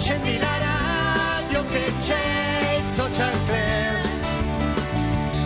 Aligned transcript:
accendi 0.00 0.38
la 0.38 0.56
radio 0.56 1.62
che 1.66 1.92
c'è 2.06 2.80
il 2.82 2.88
social 2.88 3.32
club. 3.44 4.08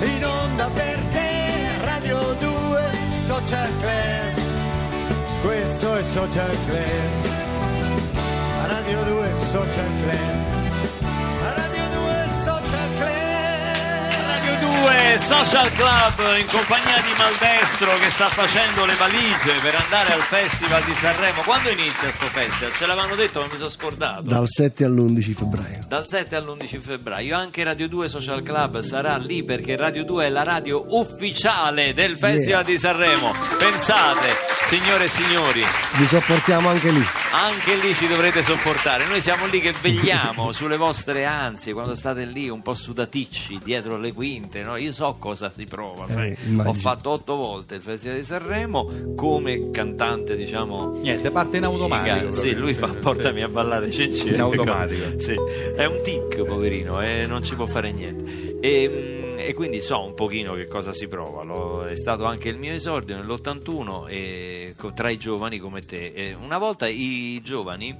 In 0.07 0.25
onda 0.25 0.71
per 0.71 0.97
te, 1.11 1.79
Radio 1.85 2.35
2, 2.35 2.81
social 3.11 3.69
club. 3.81 5.41
Questo 5.43 5.97
è 5.97 6.03
social 6.05 6.57
club. 6.67 7.33
Radio 8.69 9.03
2 9.03 9.35
social 9.35 9.91
club. 10.03 10.54
2 14.85 15.19
Social 15.19 15.73
Club 15.73 16.37
in 16.37 16.47
compagnia 16.47 17.01
di 17.01 17.09
Maldestro 17.17 17.97
che 17.97 18.11
sta 18.11 18.29
facendo 18.29 18.85
le 18.85 18.95
valigie 18.97 19.59
per 19.63 19.75
andare 19.77 20.13
al 20.13 20.21
Festival 20.21 20.83
di 20.85 20.93
Sanremo. 20.95 21.41
Quando 21.41 21.71
inizia 21.71 22.13
sto 22.13 22.27
festival? 22.27 22.71
Ce 22.77 22.85
l'avevano 22.85 23.15
detto, 23.15 23.39
non 23.41 23.49
mi 23.51 23.57
sono 23.57 23.71
scordato. 23.71 24.25
Dal 24.25 24.45
7 24.47 24.85
all'11 24.85 25.33
febbraio. 25.35 25.79
Dal 25.89 26.07
7 26.07 26.37
all'11 26.37 26.81
febbraio 26.83 27.35
anche 27.35 27.65
Radio 27.65 27.89
2 27.89 28.09
Social 28.09 28.43
Club 28.43 28.81
sarà 28.81 29.17
lì 29.17 29.43
perché 29.43 29.75
Radio 29.75 30.05
2 30.05 30.27
è 30.27 30.29
la 30.29 30.43
radio 30.43 30.85
ufficiale 30.99 31.95
del 31.95 32.19
Festival 32.19 32.65
di 32.65 32.77
Sanremo. 32.79 33.33
Pensate, 33.59 34.29
signore 34.67 35.05
e 35.05 35.09
signori, 35.09 35.65
Vi 35.97 36.07
sopportiamo 36.07 36.69
anche 36.69 36.91
lì. 36.91 37.07
anche 37.33 37.75
lì 37.77 37.95
ci 37.95 38.07
dovrete 38.07 38.43
sopportare. 38.43 39.07
Noi 39.07 39.23
siamo 39.23 39.47
lì 39.47 39.61
che 39.63 39.73
vegliamo 39.81 40.53
sulle 40.53 40.77
vostre 40.77 41.25
ansie 41.25 41.73
quando 41.73 41.95
state 41.95 42.27
lì 42.27 42.51
un 42.51 42.61
po' 42.61 42.75
sudaticci 42.75 43.61
dietro 43.65 43.97
le 43.97 44.13
quinte. 44.13 44.61
no? 44.63 44.73
Io 44.77 44.93
so 44.93 45.17
cosa 45.19 45.51
si 45.51 45.65
prova. 45.65 46.09
sai. 46.09 46.31
Eh. 46.33 46.61
Ho 46.65 46.75
fatto 46.75 47.11
otto 47.11 47.37
volte 47.37 47.77
il 47.77 47.83
Festival 47.83 48.19
di 48.19 48.25
Sanremo 48.25 48.89
come 49.15 49.71
cantante, 49.71 50.37
diciamo. 50.37 50.99
Niente, 51.01 51.31
parte 51.31 51.57
in 51.59 51.65
automatico. 51.65 52.17
gara. 52.17 52.31
Sì, 52.33 52.55
lui 52.55 52.75
fa 52.75 52.89
portami 52.89 53.43
a 53.43 53.49
ballare 53.49 53.91
Cecchino. 53.91 54.35
In 54.35 54.41
automatico. 54.41 55.03
Sì, 55.25 55.35
è 55.77 55.85
un 55.87 56.01
tic, 56.03 56.43
poverino, 56.43 57.01
e 57.01 57.25
non 57.27 57.43
ci 57.43 57.55
può 57.55 57.67
fare 57.67 57.93
niente. 57.93 58.59
E, 58.61 58.89
mm, 58.89 59.39
e 59.39 59.55
quindi 59.55 59.81
so 59.81 60.03
un 60.05 60.15
pochino 60.15 60.55
che 60.55 60.67
cosa 60.67 60.93
si 60.93 61.07
prova. 61.09 61.43
Lo- 61.43 61.87
è 61.87 61.97
stato 61.97 62.25
anche 62.25 62.49
il 62.49 62.57
mio 62.57 62.73
esordio 62.73 63.17
nell'81 63.17 64.09
e 64.09 64.75
tra 64.95 65.11
i 65.11 65.17
giovani 65.17 65.59
come 65.59 65.81
te. 65.83 66.13
E 66.15 66.37
una 66.39 66.59
volta 66.59 66.87
i 66.89 67.41
giovani, 67.43 67.97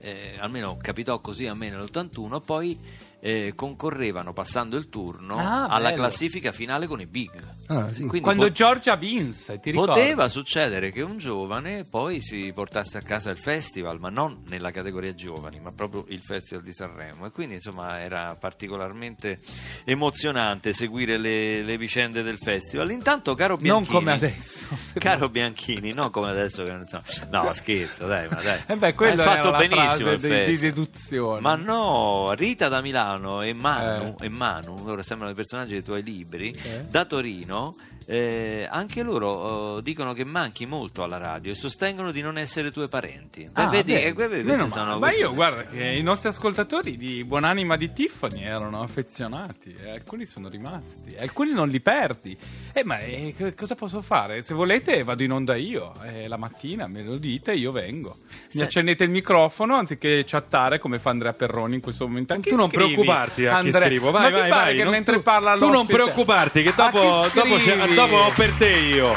eh, 0.00 0.34
almeno 0.38 0.76
capitò 0.80 1.18
così 1.20 1.46
a 1.46 1.54
me 1.54 1.68
nell'81, 1.68 2.40
poi 2.44 2.78
eh, 3.20 3.52
concorrevano 3.54 4.32
passando 4.32 4.76
il 4.76 4.88
turno 4.88 5.36
Ah, 5.36 5.64
alla 5.66 5.90
bello. 5.90 6.02
classifica 6.02 6.52
finale 6.52 6.86
con 6.86 7.00
i 7.00 7.06
big. 7.06 7.30
Ah, 7.66 7.92
sì. 7.92 8.06
Quando 8.06 8.46
po- 8.46 8.52
Giorgia 8.52 8.96
vinse, 8.96 9.60
ti 9.60 9.70
ricordi? 9.70 9.92
Poteva 9.92 10.28
succedere 10.28 10.90
che 10.90 11.02
un 11.02 11.18
giovane 11.18 11.84
poi 11.88 12.20
si 12.22 12.50
portasse 12.52 12.98
a 12.98 13.02
casa 13.02 13.30
il 13.30 13.36
festival, 13.38 14.00
ma 14.00 14.08
non 14.08 14.42
nella 14.48 14.70
categoria 14.72 15.14
giovani, 15.14 15.60
ma 15.60 15.70
proprio 15.72 16.04
il 16.08 16.22
Festival 16.22 16.64
di 16.64 16.72
Sanremo. 16.72 17.26
E 17.26 17.30
quindi 17.30 17.54
insomma 17.54 18.00
era 18.00 18.34
particolarmente 18.40 19.38
emozionante 19.84 20.72
seguire 20.72 21.16
le, 21.18 21.62
le 21.62 21.76
vicende 21.76 22.22
del 22.22 22.38
festival. 22.38 22.90
Intanto, 22.90 23.34
caro 23.34 23.54
Non 23.54 23.62
Bianchini, 23.62 23.94
come 23.94 24.12
adesso. 24.12 24.66
Caro 24.98 25.28
Bianchini, 25.28 25.92
non 25.92 26.10
come 26.10 26.28
adesso 26.30 26.64
che 26.64 26.70
non 26.72 26.86
so. 26.86 27.02
No, 27.30 27.52
scherzo, 27.52 28.06
dai, 28.06 28.28
ma 28.28 28.40
dai. 28.42 28.60
Eh 28.66 28.76
beh, 28.76 28.94
quello 28.94 29.22
Hai 29.22 29.28
fatto 29.28 29.48
era 29.48 29.50
la 29.50 29.58
benissimo 29.58 30.08
frase 30.16 30.26
il 30.26 30.44
di, 30.46 30.52
di 30.52 30.58
deduzione. 30.58 31.40
Ma 31.40 31.54
no, 31.56 32.32
Rita 32.32 32.68
da 32.68 32.80
Milano 32.80 33.09
e 33.42 33.52
Manu, 33.52 34.14
Eh. 34.20 34.26
e 34.26 34.28
Manu 34.28 34.84
loro 34.84 35.02
sembrano 35.02 35.32
i 35.32 35.34
personaggi 35.34 35.72
dei 35.72 35.82
tuoi 35.82 36.02
libri, 36.02 36.50
Eh. 36.62 36.84
da 36.88 37.04
Torino. 37.04 37.74
Eh, 38.06 38.66
anche 38.70 39.02
loro 39.02 39.78
eh, 39.78 39.82
dicono 39.82 40.12
che 40.12 40.24
manchi 40.24 40.66
molto 40.66 41.02
alla 41.02 41.18
radio 41.18 41.52
e 41.52 41.54
sostengono 41.54 42.10
di 42.10 42.20
non 42.22 42.38
essere 42.38 42.70
tuoi 42.70 42.88
parenti. 42.88 43.44
Beh, 43.44 43.62
Ah, 43.62 43.68
vedi, 43.68 43.92
beh, 43.92 44.02
eh, 44.04 44.12
que- 44.12 44.42
questi 44.42 44.68
sono 44.70 44.98
ma 44.98 45.12
io 45.12 45.32
guarda 45.34 45.62
che 45.64 45.92
i 45.96 46.02
nostri 46.02 46.28
ascoltatori 46.28 46.96
di 46.96 47.24
Buonanima 47.24 47.76
di 47.76 47.92
Tiffany 47.92 48.42
erano 48.42 48.82
affezionati 48.82 49.74
e 49.78 49.90
alcuni 49.90 50.26
sono 50.26 50.48
rimasti 50.48 51.14
alcuni 51.18 51.52
non 51.52 51.68
li 51.68 51.80
perdi 51.80 52.36
eh, 52.72 52.84
ma 52.84 52.98
eh, 52.98 53.34
che- 53.36 53.54
cosa 53.54 53.74
posso 53.74 54.00
fare 54.02 54.42
se 54.42 54.54
volete 54.54 55.02
vado 55.04 55.22
in 55.22 55.32
onda 55.32 55.54
io 55.56 55.92
eh, 56.04 56.26
la 56.28 56.36
mattina 56.36 56.86
me 56.86 57.02
lo 57.02 57.16
dite 57.16 57.52
io 57.52 57.70
vengo 57.70 58.18
mi 58.22 58.28
Se- 58.48 58.64
accendete 58.64 59.04
il 59.04 59.10
microfono 59.10 59.76
anziché 59.76 60.24
chattare 60.26 60.78
come 60.78 60.98
fa 60.98 61.10
Andrea 61.10 61.32
Perroni 61.32 61.74
in 61.76 61.80
questo 61.80 62.06
momento 62.06 62.32
A 62.34 62.38
chi 62.38 62.50
Tu 62.50 62.56
non 62.56 62.68
scrivi, 62.68 62.84
preoccuparti 62.94 63.46
a 63.46 63.50
chi 63.60 63.66
Andrea? 63.66 63.86
scrivo, 63.86 64.10
vai, 64.10 64.30
ma 64.32 64.38
vai, 64.38 64.50
vai. 64.50 64.76
che 64.76 64.82
non- 64.82 64.92
mentre 64.92 65.16
tu, 65.16 65.22
parla 65.22 65.56
tu 65.56 65.68
non 65.68 65.86
preoccuparti, 65.86 66.62
che 66.62 66.72
dopo, 66.74 67.26
chi 67.28 67.34
dopo, 67.38 67.56
c'è-? 67.56 67.76
Dopo 67.94 68.16
ho 68.16 68.30
per 68.30 68.52
te 68.54 68.68
io. 68.68 69.12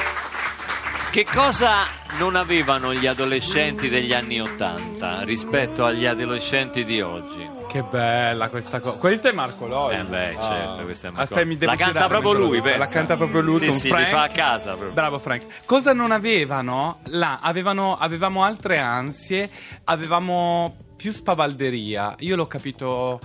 Che 1.12 1.26
cosa 1.26 1.82
non 2.18 2.36
avevano 2.36 2.92
gli 2.94 3.06
adolescenti 3.06 3.88
degli 3.88 4.14
anni 4.14 4.42
Ottanta 4.42 5.22
rispetto 5.24 5.86
agli 5.86 6.08
adolescenti 6.08 6.84
di 6.86 7.02
oggi? 7.02 7.48
Che 7.68 7.84
bella 7.84 8.50
questa 8.50 8.80
cosa. 8.80 8.98
Questo 8.98 9.28
è 9.28 9.32
Marco 9.32 9.68
Loi. 9.68 9.96
Eh 9.96 10.04
beh, 10.04 10.36
certo, 10.40 10.84
questa 10.84 11.08
è 11.08 11.12
Marco 11.12 11.24
Aspetta, 11.24 11.46
mi 11.46 11.58
devo 11.58 11.72
La 11.72 11.78
canta 11.78 12.08
proprio 12.08 12.34
lui, 12.34 12.52
dico. 12.62 12.68
La 12.70 12.72
pensa. 12.78 12.94
canta 12.94 13.16
proprio 13.16 13.42
lui 13.42 13.60
Sì, 13.60 13.68
con 13.68 13.78
sì, 13.78 13.88
Frank. 13.90 14.06
li 14.06 14.12
fa 14.12 14.22
a 14.24 14.28
casa 14.30 14.70
proprio. 14.72 14.92
Bravo 14.92 15.20
Frank. 15.20 15.46
Cosa 15.66 15.94
non 15.94 16.12
avevano? 16.12 17.00
Là, 17.06 17.40
avevano, 17.42 17.96
avevamo 17.96 18.44
altre 18.44 18.80
ansie, 18.80 19.50
avevamo 19.84 20.76
più 20.96 21.12
spavalderia. 21.12 22.16
Io 22.20 22.36
l'ho 22.36 22.48
capito 22.48 23.20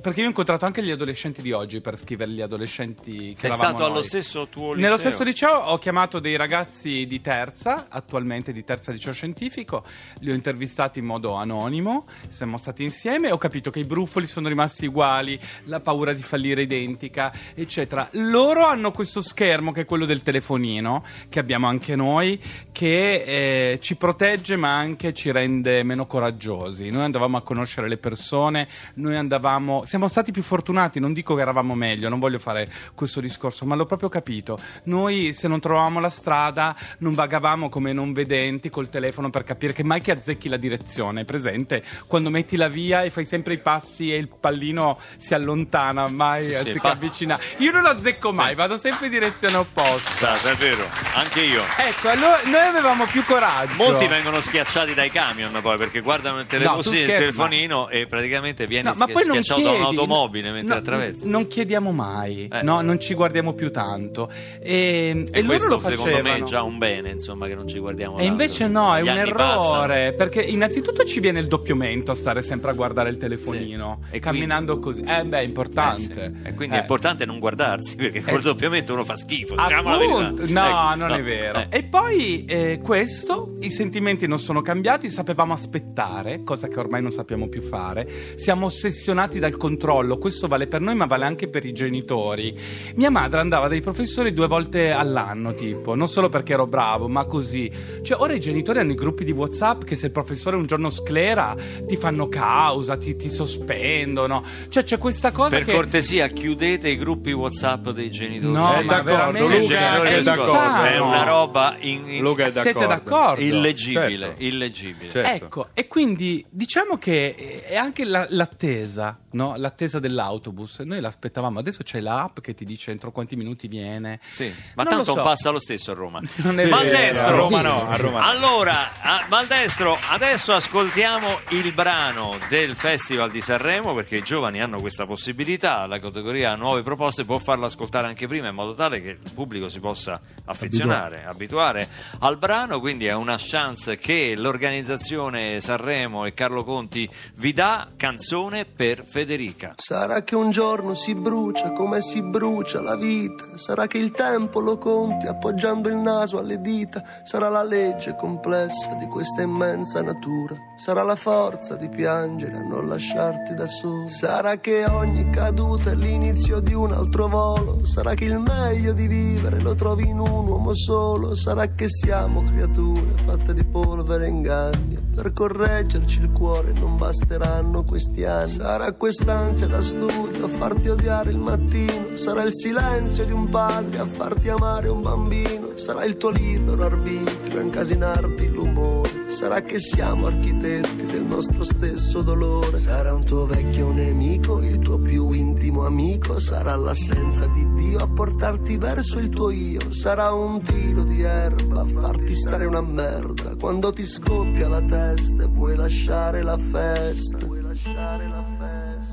perché 0.00 0.20
io 0.20 0.26
ho 0.26 0.28
incontrato 0.28 0.64
anche 0.64 0.82
gli 0.82 0.90
adolescenti 0.90 1.42
di 1.42 1.52
oggi 1.52 1.80
per 1.80 1.98
scrivere 1.98 2.30
gli 2.30 2.40
adolescenti 2.40 3.32
che 3.32 3.38
Sei 3.38 3.52
stato 3.52 3.84
allo 3.84 3.94
noi. 3.94 4.04
stesso 4.04 4.48
tuo 4.48 4.72
liceo? 4.72 4.88
Nello 4.88 4.98
stesso 4.98 5.22
liceo 5.22 5.56
ho 5.56 5.78
chiamato 5.78 6.18
dei 6.18 6.36
ragazzi 6.36 7.06
di 7.06 7.20
terza, 7.20 7.86
attualmente 7.88 8.52
di 8.52 8.64
terza 8.64 8.92
liceo 8.92 9.12
scientifico, 9.12 9.84
li 10.20 10.30
ho 10.30 10.34
intervistati 10.34 10.98
in 10.98 11.04
modo 11.04 11.34
anonimo, 11.34 12.06
siamo 12.28 12.56
stati 12.58 12.82
insieme 12.82 13.28
e 13.28 13.32
ho 13.32 13.38
capito 13.38 13.70
che 13.70 13.80
i 13.80 13.84
brufoli 13.84 14.26
sono 14.26 14.48
rimasti 14.48 14.86
uguali, 14.86 15.38
la 15.64 15.80
paura 15.80 16.12
di 16.12 16.22
fallire 16.22 16.62
identica, 16.62 17.32
eccetera. 17.54 18.08
Loro 18.12 18.64
hanno 18.64 18.90
questo 18.90 19.22
schermo 19.22 19.72
che 19.72 19.82
è 19.82 19.84
quello 19.84 20.06
del 20.06 20.22
telefonino, 20.22 21.04
che 21.28 21.38
abbiamo 21.38 21.66
anche 21.68 21.96
noi, 21.96 22.40
che 22.72 23.72
eh, 23.72 23.78
ci 23.80 23.96
protegge 23.96 24.56
ma 24.56 24.76
anche 24.76 25.12
ci 25.12 25.30
rende 25.30 25.82
meno 25.82 26.06
coraggiosi. 26.06 26.90
Noi 26.90 27.04
andavamo 27.04 27.36
a 27.36 27.42
conoscere 27.42 27.88
le 27.88 27.96
persone, 27.96 28.68
noi 28.94 29.16
andavamo, 29.16 29.67
siamo 29.84 30.08
stati 30.08 30.32
più 30.32 30.42
fortunati, 30.42 30.98
non 31.00 31.12
dico 31.12 31.34
che 31.34 31.42
eravamo 31.42 31.74
meglio, 31.74 32.08
non 32.08 32.18
voglio 32.18 32.38
fare 32.38 32.66
questo 32.94 33.20
discorso, 33.20 33.64
ma 33.66 33.74
l'ho 33.74 33.86
proprio 33.86 34.08
capito. 34.08 34.58
Noi 34.84 35.32
se 35.32 35.48
non 35.48 35.60
trovavamo 35.60 36.00
la 36.00 36.08
strada 36.10 36.74
non 36.98 37.12
vagavamo 37.12 37.68
come 37.68 37.92
non 37.92 38.12
vedenti 38.12 38.68
col 38.70 38.88
telefono 38.88 39.30
per 39.30 39.44
capire 39.44 39.72
che 39.72 39.82
mai 39.84 40.00
che 40.00 40.12
azzecchi 40.12 40.48
la 40.48 40.56
direzione, 40.56 41.24
presente? 41.24 41.82
Quando 42.06 42.30
metti 42.30 42.56
la 42.56 42.68
via 42.68 43.02
e 43.02 43.10
fai 43.10 43.24
sempre 43.24 43.54
i 43.54 43.58
passi 43.58 44.12
e 44.12 44.16
il 44.16 44.28
pallino 44.28 44.98
si 45.16 45.34
allontana, 45.34 46.08
mai 46.08 46.52
Sì, 46.52 46.70
sì, 46.72 46.78
pa- 46.80 46.90
avvicinare. 46.90 47.42
Io 47.58 47.70
non 47.72 47.82
lo 47.82 47.88
azzecco 47.88 48.32
mai, 48.32 48.50
Sì. 48.50 48.54
vado 48.54 48.76
sempre 48.76 49.06
in 49.06 49.12
direzione 49.12 49.56
opposta. 49.56 50.10
Esatto, 50.10 50.48
è 50.48 50.54
vero, 50.54 50.84
anche 51.14 51.40
io. 51.42 51.62
Ecco, 51.76 52.08
allora 52.08 52.38
noi 52.44 52.66
avevamo 52.66 53.04
più 53.06 53.24
coraggio. 53.24 53.74
Molti 53.76 54.06
vengono 54.06 54.40
schiacciati 54.40 54.94
dai 54.94 55.10
camion 55.10 55.58
poi 55.62 55.76
perché 55.76 56.00
guardano 56.00 56.40
il, 56.40 56.46
telefo- 56.46 56.74
No, 56.76 56.82
sì, 56.82 56.98
il 57.00 57.06
telefonino 57.06 57.88
e 57.88 58.06
praticamente 58.06 58.66
viene 58.66 58.88
No, 58.90 58.94
ma 58.96 59.04
schi- 59.04 59.12
poi 59.14 59.24
non 59.26 59.42
schiacciato 59.58 59.62
da 59.62 59.84
chiedi, 59.86 59.96
un'automobile 59.96 60.50
mentre 60.52 60.72
no, 60.74 60.80
attraversa. 60.80 61.26
Non 61.28 61.46
chiediamo 61.46 61.92
mai, 61.92 62.48
Eh. 62.50 62.62
no, 62.62 62.80
non 62.80 62.98
ci 63.00 63.14
guardiamo 63.14 63.52
più 63.54 63.70
tanto. 63.70 64.30
E, 64.60 65.24
E 65.30 65.38
e 65.38 65.42
loro 65.42 65.46
questo 65.46 65.78
secondo 65.78 66.22
me 66.22 66.36
è 66.36 66.42
già 66.42 66.62
un 66.62 66.78
bene, 66.78 67.10
insomma, 67.10 67.46
che 67.46 67.54
non 67.54 67.66
ci 67.68 67.78
guardiamo 67.78 68.14
E 68.14 68.18
tanto, 68.26 68.30
invece 68.32 68.66
no, 68.68 68.94
è 68.96 69.00
un 69.00 69.08
errore, 69.08 70.12
perché 70.14 70.42
innanzitutto 70.42 71.04
ci 71.04 71.20
viene 71.20 71.40
il 71.40 71.46
doppio 71.46 71.74
mento 71.76 72.12
a 72.12 72.14
stare 72.14 72.42
sempre 72.42 72.70
a 72.70 72.74
guardare 72.74 73.10
il 73.10 73.16
telefonino, 73.16 74.00
Sì. 74.10 74.16
E 74.16 74.20
camminando 74.20 74.78
così. 74.78 75.02
Eh 75.02 75.24
beh, 75.24 75.38
è 75.40 75.42
importante. 75.42 76.08
passano. 76.08 76.24
Eh 76.36 76.40
sì. 76.42 76.48
E 76.48 76.54
quindi 76.54 76.74
è 76.76 76.78
Eh. 76.78 76.82
importante 76.82 77.24
non 77.24 77.38
guardarsi, 77.38 77.94
perché 77.96 78.22
col 78.22 78.38
Eh. 78.40 78.42
doppiamento 78.42 78.92
uno 78.92 79.04
fa 79.04 79.16
schifo, 79.16 79.54
diciamo 79.54 79.88
la 79.90 79.94
Appunto. 79.96 80.42
verità. 80.42 80.60
No, 80.60 80.66
Ecco, 80.68 80.96
non 81.00 81.08
no, 81.08 81.14
è 81.16 81.22
vero. 81.22 81.58
eh. 81.60 81.66
E 81.70 81.82
poi 81.84 82.44
questo, 82.82 83.56
i 83.60 83.70
sentimenti 83.70 84.26
non 84.26 84.38
sono 84.38 84.60
cambiati, 84.62 85.10
sapevamo 85.10 85.52
aspettare, 85.52 86.42
cosa 86.44 86.68
che 86.68 86.78
ormai 86.78 87.02
non 87.02 87.12
sappiamo 87.12 87.48
più 87.48 87.62
fare. 87.62 88.08
Siamo 88.36 88.66
ossessionati 88.66 89.38
dal 89.48 89.56
controllo, 89.56 90.18
questo 90.18 90.46
vale 90.46 90.66
per 90.66 90.80
noi 90.80 90.94
ma 90.94 91.06
vale 91.06 91.24
anche 91.24 91.48
per 91.48 91.64
i 91.64 91.72
genitori. 91.72 92.54
Mia 92.96 93.10
madre 93.10 93.40
andava 93.40 93.66
dai 93.68 93.80
professori 93.80 94.32
due 94.32 94.46
volte 94.46 94.90
all'anno, 94.90 95.54
tipo, 95.54 95.94
non 95.94 96.06
solo 96.08 96.28
perché 96.28 96.52
ero 96.52 96.66
bravo, 96.66 97.08
ma 97.08 97.24
così. 97.24 97.70
Cioè, 98.02 98.20
ora 98.20 98.34
i 98.34 98.40
genitori 98.40 98.78
hanno 98.80 98.92
i 98.92 98.96
gruppi 98.96 99.24
di 99.24 99.32
WhatsApp 99.32 99.84
che 99.84 99.96
se 99.96 100.06
il 100.06 100.12
professore 100.12 100.56
un 100.56 100.66
giorno 100.66 100.90
sclera 100.90 101.56
ti 101.86 101.96
fanno 101.96 102.28
causa, 102.28 102.96
ti, 102.96 103.16
ti 103.16 103.30
sospendono. 103.30 104.44
Cioè, 104.68 104.84
c'è 104.84 104.98
questa 104.98 105.30
cosa 105.32 105.48
Per 105.56 105.64
che... 105.64 105.72
cortesia, 105.72 106.26
chiudete 106.28 106.88
i 106.88 106.96
gruppi 106.96 107.32
WhatsApp 107.32 107.88
dei 107.90 108.10
genitori. 108.10 108.52
No, 108.52 108.72
È 108.74 108.82
ma 108.82 108.92
d'accordo, 109.00 109.10
veramente 109.32 109.38
I 109.56 109.60
Luca 109.60 109.74
genitori 109.78 110.08
è 110.08 110.14
del 110.14 110.24
d'accordo. 110.24 110.82
È 110.84 111.00
una 111.00 111.24
roba 111.24 111.76
in- 111.80 112.08
in- 112.08 112.22
Luca 112.22 112.44
è 112.44 112.50
d'accordo. 112.50 112.78
Siete 112.78 112.86
d'accordo? 112.86 113.40
illeggibile, 113.42 114.18
Certo. 114.26 114.42
illeggibile. 114.44 115.10
Certo. 115.10 115.44
Ecco, 115.44 115.66
e 115.74 115.86
quindi 115.86 116.44
diciamo 116.50 116.96
che 116.98 117.62
è 117.66 117.76
anche 117.76 118.04
la- 118.04 118.26
l'attesa 118.30 119.18
no? 119.32 119.54
l'attesa 119.56 119.98
dell'autobus. 119.98 120.78
Noi 120.80 121.00
l'aspettavamo, 121.00 121.58
adesso 121.58 121.82
c'è 121.82 122.00
l'app 122.00 122.40
che 122.40 122.54
ti 122.54 122.64
dice 122.64 122.90
entro 122.90 123.10
quanti 123.12 123.36
minuti 123.36 123.68
viene. 123.68 124.20
Sì, 124.30 124.52
ma 124.74 124.82
Non 124.84 124.94
tanto 124.94 125.14
so. 125.14 125.22
passa 125.22 125.50
lo 125.50 125.58
stesso 125.58 125.90
a 125.90 125.94
Roma. 125.94 126.20
Non 126.42 126.58
è 126.58 126.64
vero. 126.64 126.76
Maldestro! 126.76 127.26
A 127.26 127.36
Roma 127.36 127.60
no, 127.62 127.88
a 127.88 127.96
Roma. 127.96 128.22
Allora, 128.24 128.90
a- 129.00 129.26
Maldestro, 129.28 129.98
adesso 130.10 130.52
ascoltiamo 130.52 131.40
il 131.50 131.72
brano 131.72 132.36
del 132.48 132.74
Festival 132.76 133.30
di 133.30 133.40
Sanremo 133.40 133.94
perché 133.94 134.16
i 134.16 134.22
giovani 134.22 134.60
hanno 134.60 134.78
questa 134.80 135.06
possibilità, 135.06 135.86
la 135.86 135.98
categoria 135.98 136.54
Nuove 136.54 136.82
Proposte 136.82 137.24
può 137.24 137.38
farlo 137.38 137.66
ascoltare 137.66 138.06
anche 138.06 138.26
prima 138.26 138.48
in 138.48 138.54
modo 138.54 138.74
tale 138.74 139.00
che 139.02 139.10
il 139.22 139.32
pubblico 139.34 139.68
si 139.68 139.80
possa 139.80 140.18
affezionare, 140.44 141.24
abituare 141.24 141.86
al 142.20 142.38
brano, 142.38 142.80
quindi 142.80 143.06
è 143.06 143.12
una 143.14 143.36
chance 143.38 143.96
che 143.98 144.34
l'organizzazione 144.36 145.60
Sanremo 145.60 146.24
e 146.24 146.34
Carlo 146.34 146.64
Conti 146.64 147.08
vi 147.36 147.52
dà 147.52 147.88
canzone 147.96 148.64
per 148.64 149.04
Federica. 149.18 149.74
Sarà 149.76 150.22
che 150.22 150.36
un 150.36 150.52
giorno 150.52 150.94
si 150.94 151.12
brucia 151.16 151.72
come 151.72 152.00
si 152.00 152.22
brucia 152.22 152.80
la 152.80 152.94
vita. 152.94 153.56
Sarà 153.56 153.88
che 153.88 153.98
il 153.98 154.12
tempo 154.12 154.60
lo 154.60 154.78
conti 154.78 155.26
appoggiando 155.26 155.88
il 155.88 155.96
naso 155.96 156.38
alle 156.38 156.60
dita. 156.60 157.02
Sarà 157.24 157.48
la 157.48 157.64
legge 157.64 158.14
complessa 158.14 158.94
di 158.94 159.06
questa 159.06 159.42
immensa 159.42 160.02
natura. 160.02 160.54
Sarà 160.76 161.02
la 161.02 161.16
forza 161.16 161.74
di 161.74 161.88
piangere 161.88 162.58
a 162.58 162.62
non 162.62 162.86
lasciarti 162.86 163.54
da 163.54 163.66
solo. 163.66 164.06
Sarà 164.06 164.58
che 164.58 164.84
ogni 164.84 165.28
caduta 165.30 165.90
è 165.90 165.96
l'inizio 165.96 166.60
di 166.60 166.72
un 166.72 166.92
altro 166.92 167.26
volo. 167.26 167.84
Sarà 167.84 168.14
che 168.14 168.26
il 168.26 168.38
meglio 168.38 168.92
di 168.92 169.08
vivere 169.08 169.58
lo 169.58 169.74
trovi 169.74 170.06
in 170.06 170.20
un 170.20 170.46
uomo 170.46 170.76
solo. 170.76 171.34
Sarà 171.34 171.66
che 171.74 171.88
siamo 171.88 172.44
creature 172.44 173.14
fatte 173.24 173.52
di 173.52 173.64
polvere 173.64 174.26
e 174.26 174.28
inganni. 174.28 175.06
Per 175.12 175.32
correggerci 175.32 176.20
il 176.20 176.30
cuore 176.30 176.70
non 176.74 176.96
basteranno 176.96 177.82
questi 177.82 178.22
anni. 178.24 178.52
Sarà 178.52 178.92
quest'ansia 179.08 179.66
da 179.66 179.80
studio 179.80 180.44
a 180.44 180.48
farti 180.48 180.90
odiare 180.90 181.30
il 181.30 181.38
mattino. 181.38 182.14
Sarà 182.16 182.42
il 182.42 182.52
silenzio 182.52 183.24
di 183.24 183.32
un 183.32 183.48
padre 183.48 184.00
a 184.00 184.06
farti 184.06 184.50
amare 184.50 184.88
un 184.88 185.00
bambino. 185.00 185.70
Sarà 185.76 186.04
il 186.04 186.18
tuo 186.18 186.28
libero 186.28 186.82
arbitrio 186.84 187.58
a 187.58 187.62
incasinarti 187.62 188.50
l'umore. 188.50 189.08
Sarà 189.28 189.62
che 189.62 189.78
siamo 189.78 190.26
architetti 190.26 191.06
del 191.06 191.24
nostro 191.24 191.64
stesso 191.64 192.20
dolore. 192.20 192.78
Sarà 192.78 193.14
un 193.14 193.24
tuo 193.24 193.46
vecchio 193.46 193.90
nemico, 193.92 194.60
il 194.62 194.78
tuo 194.80 194.98
più 194.98 195.30
intimo 195.30 195.86
amico. 195.86 196.38
Sarà 196.38 196.76
l'assenza 196.76 197.46
di 197.46 197.66
Dio 197.76 198.00
a 198.00 198.08
portarti 198.08 198.76
verso 198.76 199.18
il 199.18 199.30
tuo 199.30 199.48
io. 199.48 199.90
Sarà 199.90 200.32
un 200.32 200.62
tiro 200.62 201.04
di 201.04 201.22
erba 201.22 201.80
a 201.80 201.86
farti 201.86 202.34
stare 202.34 202.66
una 202.66 202.82
merda. 202.82 203.56
Quando 203.58 203.90
ti 203.90 204.04
scoppia 204.04 204.68
la 204.68 204.82
testa 204.82 205.44
e 205.44 205.48
puoi 205.48 205.76
lasciare 205.76 206.42
la 206.42 206.58
festa. 206.58 207.57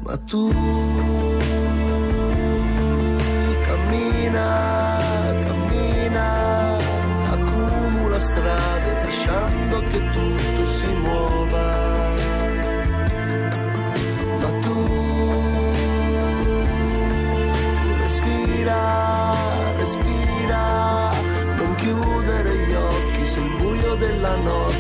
Ma 0.06 0.16
tu 0.18 0.52
cammina, 3.66 4.48
cammina, 5.46 6.78
accumula 7.32 8.20
strade 8.20 8.90
lasciando 9.04 9.80
che 9.90 10.00
tutto 10.14 10.68
si 10.78 10.88
muova. 11.04 11.68
Ma 14.42 14.50
tu 14.62 14.78
respira, 18.04 19.34
respira, 19.78 21.10
non 21.58 21.76
chiudere 21.78 22.56
gli 22.68 22.74
occhi 22.74 23.26
se 23.26 23.40
il 23.40 23.50
buio 23.58 23.96
della 23.96 24.36
notte 24.36 24.75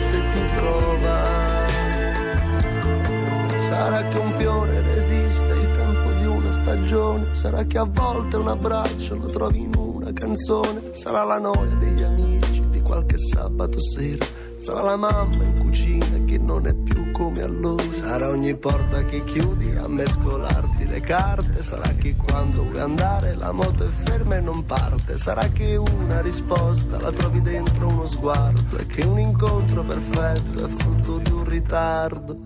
Sarà 3.95 4.09
che 4.09 4.17
un 4.17 4.37
fiore 4.37 4.81
resiste 4.81 5.53
il 5.53 5.71
tempo 5.71 6.11
di 6.19 6.25
una 6.25 6.51
stagione, 6.51 7.33
sarà 7.33 7.63
che 7.63 7.77
a 7.77 7.85
volte 7.85 8.35
un 8.35 8.49
abbraccio 8.49 9.15
lo 9.15 9.25
trovi 9.27 9.61
in 9.61 9.73
una 9.73 10.11
canzone, 10.11 10.91
sarà 10.91 11.23
la 11.23 11.39
noia 11.39 11.73
degli 11.75 12.03
amici 12.03 12.61
di 12.67 12.81
qualche 12.81 13.15
sabato 13.17 13.81
sera, 13.81 14.25
sarà 14.57 14.81
la 14.81 14.97
mamma 14.97 15.45
in 15.45 15.57
cucina 15.57 16.25
che 16.25 16.37
non 16.39 16.67
è 16.67 16.73
più 16.73 17.09
come 17.11 17.41
allora, 17.41 17.83
sarà 17.93 18.27
ogni 18.27 18.53
porta 18.57 19.01
che 19.05 19.23
chiudi 19.23 19.73
a 19.77 19.87
mescolarti 19.87 20.85
le 20.87 20.99
carte, 20.99 21.61
sarà 21.61 21.87
che 21.93 22.17
quando 22.17 22.63
vuoi 22.63 22.81
andare 22.81 23.33
la 23.35 23.53
moto 23.53 23.85
è 23.85 23.89
ferma 24.03 24.35
e 24.35 24.41
non 24.41 24.65
parte, 24.65 25.17
sarà 25.17 25.47
che 25.53 25.77
una 25.77 26.19
risposta 26.19 26.99
la 26.99 27.13
trovi 27.13 27.41
dentro 27.41 27.87
uno 27.87 28.09
sguardo. 28.09 28.75
E 28.75 28.85
che 28.87 29.05
un 29.07 29.19
incontro 29.19 29.83
perfetto 29.83 30.65
è 30.65 30.69
frutto 30.69 31.17
di 31.19 31.31
un 31.31 31.45
ritardo 31.45 32.44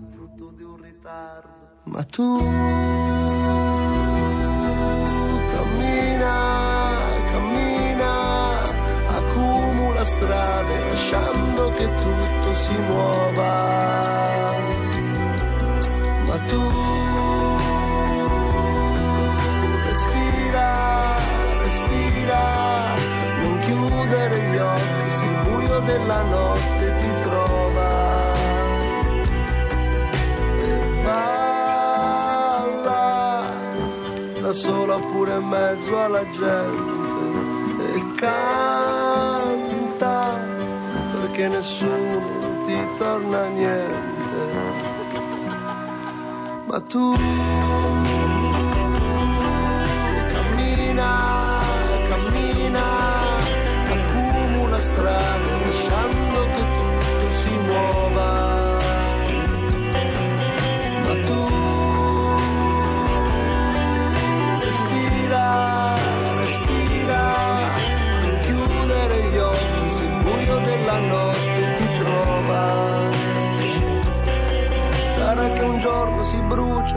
Ma 1.92 2.04
tu 2.04 2.38
cammina, 5.52 6.34
cammina, 7.32 8.12
accumula 9.16 10.04
strade 10.04 10.74
lasciando 10.88 11.72
che 11.72 11.86
tutto 11.86 12.54
si 12.54 12.76
muova. 12.86 13.54
Ma 16.26 16.36
tu 16.48 16.62
respira, 19.88 21.16
respira, 21.64 22.42
non 23.40 23.58
chiudere 23.64 24.38
gli 24.48 24.58
occhi 24.58 25.10
se 25.18 25.24
il 25.24 25.36
buio 25.42 25.80
della 25.80 26.22
notte 26.22 26.79
da 34.50 34.56
sola 34.56 34.96
oppure 34.96 35.36
in 35.36 35.46
mezzo 35.46 35.96
alla 36.00 36.28
gente. 36.30 37.92
E 37.94 38.14
canta 38.16 39.56
perché 41.12 41.46
nessuno 41.48 42.64
ti 42.66 42.76
torna 42.98 43.46
niente. 43.46 44.40
Ma 46.66 46.80
tu 46.80 47.14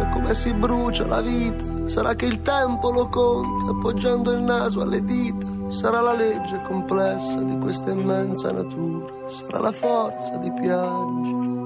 brucia 0.03 0.07
come 0.09 0.33
si 0.33 0.53
brucia 0.53 1.05
la 1.05 1.21
vita, 1.21 1.87
sarà 1.87 2.13
che 2.15 2.25
il 2.25 2.41
tempo 2.41 2.91
lo 2.91 3.07
conta 3.07 3.71
appoggiando 3.71 4.31
il 4.31 4.41
naso 4.41 4.81
alle 4.81 5.03
dita, 5.03 5.45
sarà 5.69 6.01
la 6.01 6.13
legge 6.13 6.61
complessa 6.63 7.41
di 7.41 7.57
questa 7.59 7.91
immensa 7.91 8.51
natura, 8.51 9.27
sarà 9.27 9.59
la 9.59 9.71
forza 9.71 10.37
di 10.37 10.51
piangere. 10.51 11.61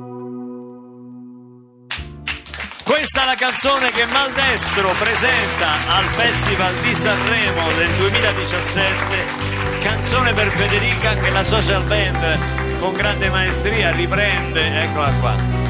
Questa 2.83 3.23
è 3.23 3.25
la 3.25 3.35
canzone 3.35 3.89
che 3.91 4.05
Maldestro 4.05 4.89
presenta 4.97 5.95
al 5.95 6.05
Festival 6.05 6.73
di 6.75 6.95
Sanremo 6.95 7.71
del 7.77 7.91
2017, 7.97 9.81
canzone 9.81 10.33
per 10.33 10.47
Federica 10.47 11.13
che 11.15 11.29
la 11.29 11.43
social 11.43 11.83
band 11.85 12.79
con 12.79 12.93
grande 12.93 13.29
maestria 13.29 13.91
riprende, 13.91 14.83
eccola 14.83 15.13
qua. 15.15 15.66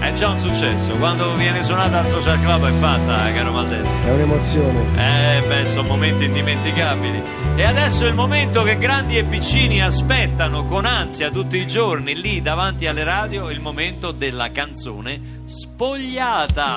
È 0.00 0.12
già 0.14 0.28
un 0.30 0.38
successo, 0.38 0.96
quando 0.96 1.34
viene 1.34 1.62
suonata 1.62 1.98
al 2.00 2.08
social 2.08 2.40
club 2.40 2.66
è 2.68 2.72
fatta, 2.72 3.28
eh, 3.28 3.34
caro 3.34 3.52
Maldestro. 3.52 3.98
È 4.02 4.10
un'emozione. 4.10 5.36
Eh 5.36 5.42
beh, 5.46 5.66
sono 5.66 5.88
momenti 5.88 6.24
indimenticabili. 6.24 7.22
E 7.56 7.64
adesso 7.64 8.04
è 8.06 8.08
il 8.08 8.14
momento 8.14 8.62
che 8.62 8.78
grandi 8.78 9.18
e 9.18 9.24
piccini 9.24 9.82
aspettano 9.82 10.64
con 10.64 10.86
ansia 10.86 11.30
tutti 11.30 11.58
i 11.58 11.66
giorni 11.66 12.18
lì 12.18 12.40
davanti 12.40 12.86
alle 12.86 13.04
radio, 13.04 13.50
il 13.50 13.60
momento 13.60 14.10
della 14.10 14.50
canzone 14.50 15.42
spogliata. 15.44 16.76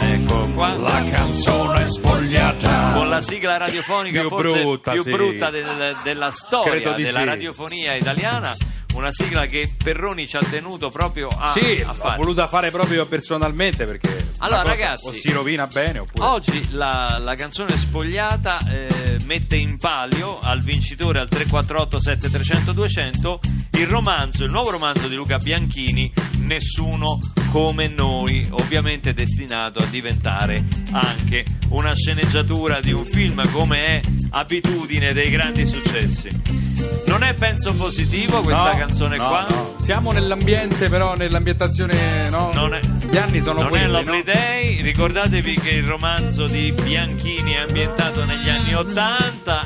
Ecco 0.00 0.48
qua. 0.54 0.74
La 0.76 1.04
canzone 1.10 1.86
spogliata. 1.86 2.92
Con 2.94 3.08
la 3.10 3.20
sigla 3.20 3.58
radiofonica 3.58 4.20
Più 4.20 4.28
forse 4.30 4.60
brutta, 4.62 4.92
più 4.92 5.02
sì. 5.02 5.10
brutta 5.10 5.50
del- 5.50 5.96
della 6.02 6.30
storia 6.30 6.72
Credo 6.72 6.92
della 6.92 7.18
sì. 7.18 7.24
radiofonia 7.26 7.94
italiana. 7.94 8.56
Una 8.98 9.12
sigla 9.12 9.46
che 9.46 9.70
Perroni 9.80 10.26
ci 10.26 10.36
ha 10.36 10.40
tenuto 10.40 10.90
proprio 10.90 11.28
a, 11.28 11.52
Sì, 11.52 11.80
a 11.82 11.86
l'ho 11.86 11.92
fare. 11.92 12.16
voluta 12.16 12.48
fare 12.48 12.72
proprio 12.72 13.06
personalmente 13.06 13.84
perché 13.84 14.32
Allora, 14.38 14.62
cosa 14.62 14.72
ragazzi, 14.74 15.06
o 15.06 15.12
si 15.12 15.30
rovina 15.30 15.68
bene 15.68 16.00
oppure 16.00 16.24
Oggi 16.26 16.68
la, 16.72 17.16
la 17.20 17.36
canzone 17.36 17.76
spogliata 17.76 18.58
eh, 18.68 19.18
mette 19.24 19.54
in 19.54 19.78
palio 19.78 20.40
al 20.40 20.62
vincitore 20.62 21.20
al 21.20 21.28
348 21.28 22.00
7300 22.00 22.72
200 22.72 23.40
il 23.78 23.86
romanzo, 23.86 24.42
il 24.42 24.50
nuovo 24.50 24.70
romanzo 24.70 25.06
di 25.06 25.14
Luca 25.14 25.38
Bianchini, 25.38 26.12
Nessuno 26.38 27.20
come 27.52 27.86
noi, 27.86 28.44
ovviamente 28.50 29.12
destinato 29.12 29.78
a 29.78 29.84
diventare 29.84 30.64
anche 30.90 31.44
una 31.68 31.94
sceneggiatura 31.94 32.80
di 32.80 32.90
un 32.90 33.04
film 33.04 33.48
come 33.52 33.86
è 33.86 34.00
abitudine 34.30 35.12
dei 35.12 35.30
grandi 35.30 35.66
successi. 35.66 36.67
Non 37.06 37.22
è 37.22 37.34
penso 37.34 37.72
positivo 37.72 38.42
questa 38.42 38.72
No, 38.72 38.78
canzone 38.78 39.16
no, 39.16 39.26
qua? 39.28 39.46
no. 39.48 39.76
Siamo 39.82 40.12
nell'ambiente, 40.12 40.88
però 40.88 41.14
nell'ambientazione. 41.14 42.28
No? 42.28 42.50
Non 42.52 42.74
è, 42.74 42.80
Gli 42.80 43.16
anni 43.16 43.40
sono 43.40 43.60
non 43.62 43.70
quelli. 43.70 43.84
è 43.84 43.88
Lovely 43.88 44.18
no? 44.18 44.22
Day, 44.24 44.82
ricordatevi 44.82 45.54
che 45.58 45.70
il 45.70 45.86
romanzo 45.86 46.46
di 46.46 46.70
Bianchini 46.72 47.52
è 47.52 47.58
ambientato 47.60 48.24
negli 48.24 48.48
anni 48.48 48.74
80. 48.74 49.62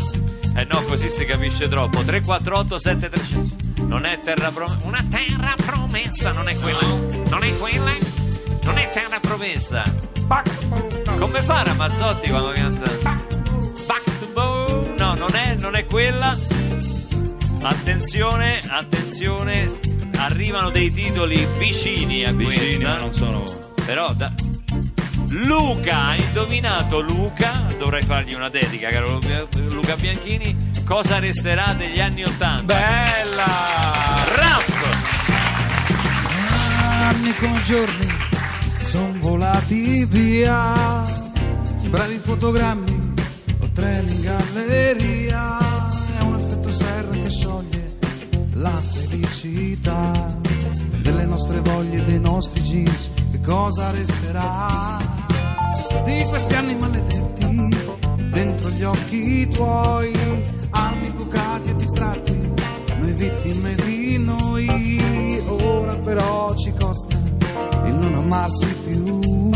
Eh 0.54 0.64
no, 0.64 0.82
così 0.84 1.08
si 1.10 1.24
capisce 1.24 1.68
troppo. 1.68 2.02
348 2.02 2.78
737. 2.78 3.82
Non 3.82 4.04
è 4.06 4.18
terra 4.20 4.50
promessa. 4.50 4.86
Una 4.86 5.04
terra 5.10 5.54
promessa, 5.56 6.32
non 6.32 6.48
è 6.48 6.56
quella. 6.56 6.80
Non 7.28 7.42
è 7.42 7.56
quella. 7.58 7.92
Non 8.62 8.78
è 8.78 8.90
terra 8.90 9.18
promessa. 9.20 9.82
Come 11.18 11.42
fa 11.42 11.62
Ramazzotti 11.64 12.28
quando 12.28 12.52
canta? 12.52 12.90
Back 13.86 14.18
to 14.20 14.26
bone. 14.32 14.94
No, 14.96 15.14
non 15.14 15.34
è, 15.34 15.54
non 15.56 15.74
è 15.74 15.84
quella. 15.86 16.36
Attenzione, 17.62 18.60
attenzione. 18.66 19.70
Arrivano 20.16 20.70
dei 20.70 20.92
titoli 20.92 21.46
vicini 21.58 22.24
a 22.24 22.32
Vicini, 22.32 22.76
questa. 22.76 22.88
ma 22.88 22.98
non 22.98 23.12
sono. 23.12 23.44
Però 23.86 24.12
da... 24.12 24.30
Luca, 25.28 26.08
hai 26.08 26.20
indovinato 26.20 27.00
Luca? 27.00 27.66
Dovrei 27.78 28.02
fargli 28.02 28.34
una 28.34 28.50
dedica, 28.50 28.90
caro 28.90 29.12
Luca- 29.12 29.46
Luca 29.68 29.96
Bianchini. 29.96 30.54
Cosa 30.84 31.18
resterà 31.18 31.72
degli 31.72 32.00
anni 32.00 32.24
Ottanta? 32.24 32.74
Bella! 32.74 33.44
Raff! 34.36 34.72
anni 37.12 37.34
con 37.36 37.60
giorni 37.64 38.06
son 38.78 39.20
volati 39.20 40.04
via 40.06 41.04
bravi 41.88 42.16
fotogrammi 42.16 43.12
o 43.60 43.68
treni 43.72 44.14
in 44.14 44.20
galleria 44.22 45.71
scioglie 47.42 47.98
la 48.52 48.76
felicità 48.76 50.36
delle 51.00 51.24
nostre 51.24 51.60
voglie 51.60 52.04
dei 52.04 52.20
nostri 52.20 52.60
jeans 52.60 53.10
che 53.32 53.40
cosa 53.40 53.90
resterà 53.90 54.98
di 56.04 56.24
questi 56.28 56.54
anni 56.54 56.76
maledetti 56.76 57.76
dentro 58.30 58.70
gli 58.70 58.84
occhi 58.84 59.48
tuoi? 59.48 60.12
Anni 60.70 61.10
bucati 61.10 61.70
e 61.70 61.76
distratti 61.76 62.50
noi 62.98 63.12
vittime 63.12 63.74
di 63.74 64.18
noi. 64.18 65.42
Ora 65.48 65.96
però 65.96 66.54
ci 66.54 66.72
costa 66.72 67.16
il 67.84 67.94
non 67.94 68.14
amarsi 68.14 68.74
più. 68.86 69.50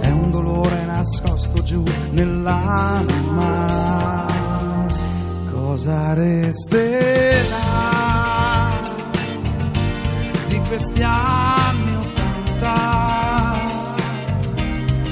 È 0.00 0.10
un 0.10 0.30
dolore 0.30 0.84
nascosto 0.86 1.62
giù 1.62 1.82
nell'anima 2.12 4.11
cosa 5.82 6.14
resterà 6.14 7.58
di 10.46 10.60
questi 10.68 11.02
anni 11.02 11.96
ottanta 11.96 12.74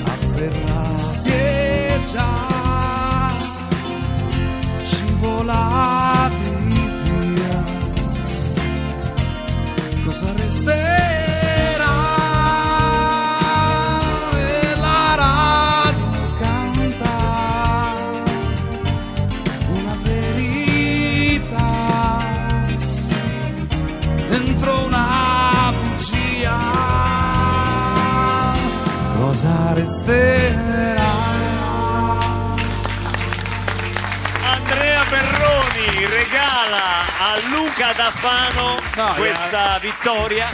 afferrati 0.05 1.29
e 1.29 2.01
già 2.13 3.33
scivolati 4.85 6.45
via. 7.03 7.65
Cosa 10.05 10.33
resterà 10.37 11.00
Perroni 35.81 36.05
regala 36.07 37.01
a 37.19 37.39
Luca 37.49 37.93
D'Affano 37.95 38.79
No, 38.97 39.15
questa 39.15 39.79
vittoria. 39.79 40.47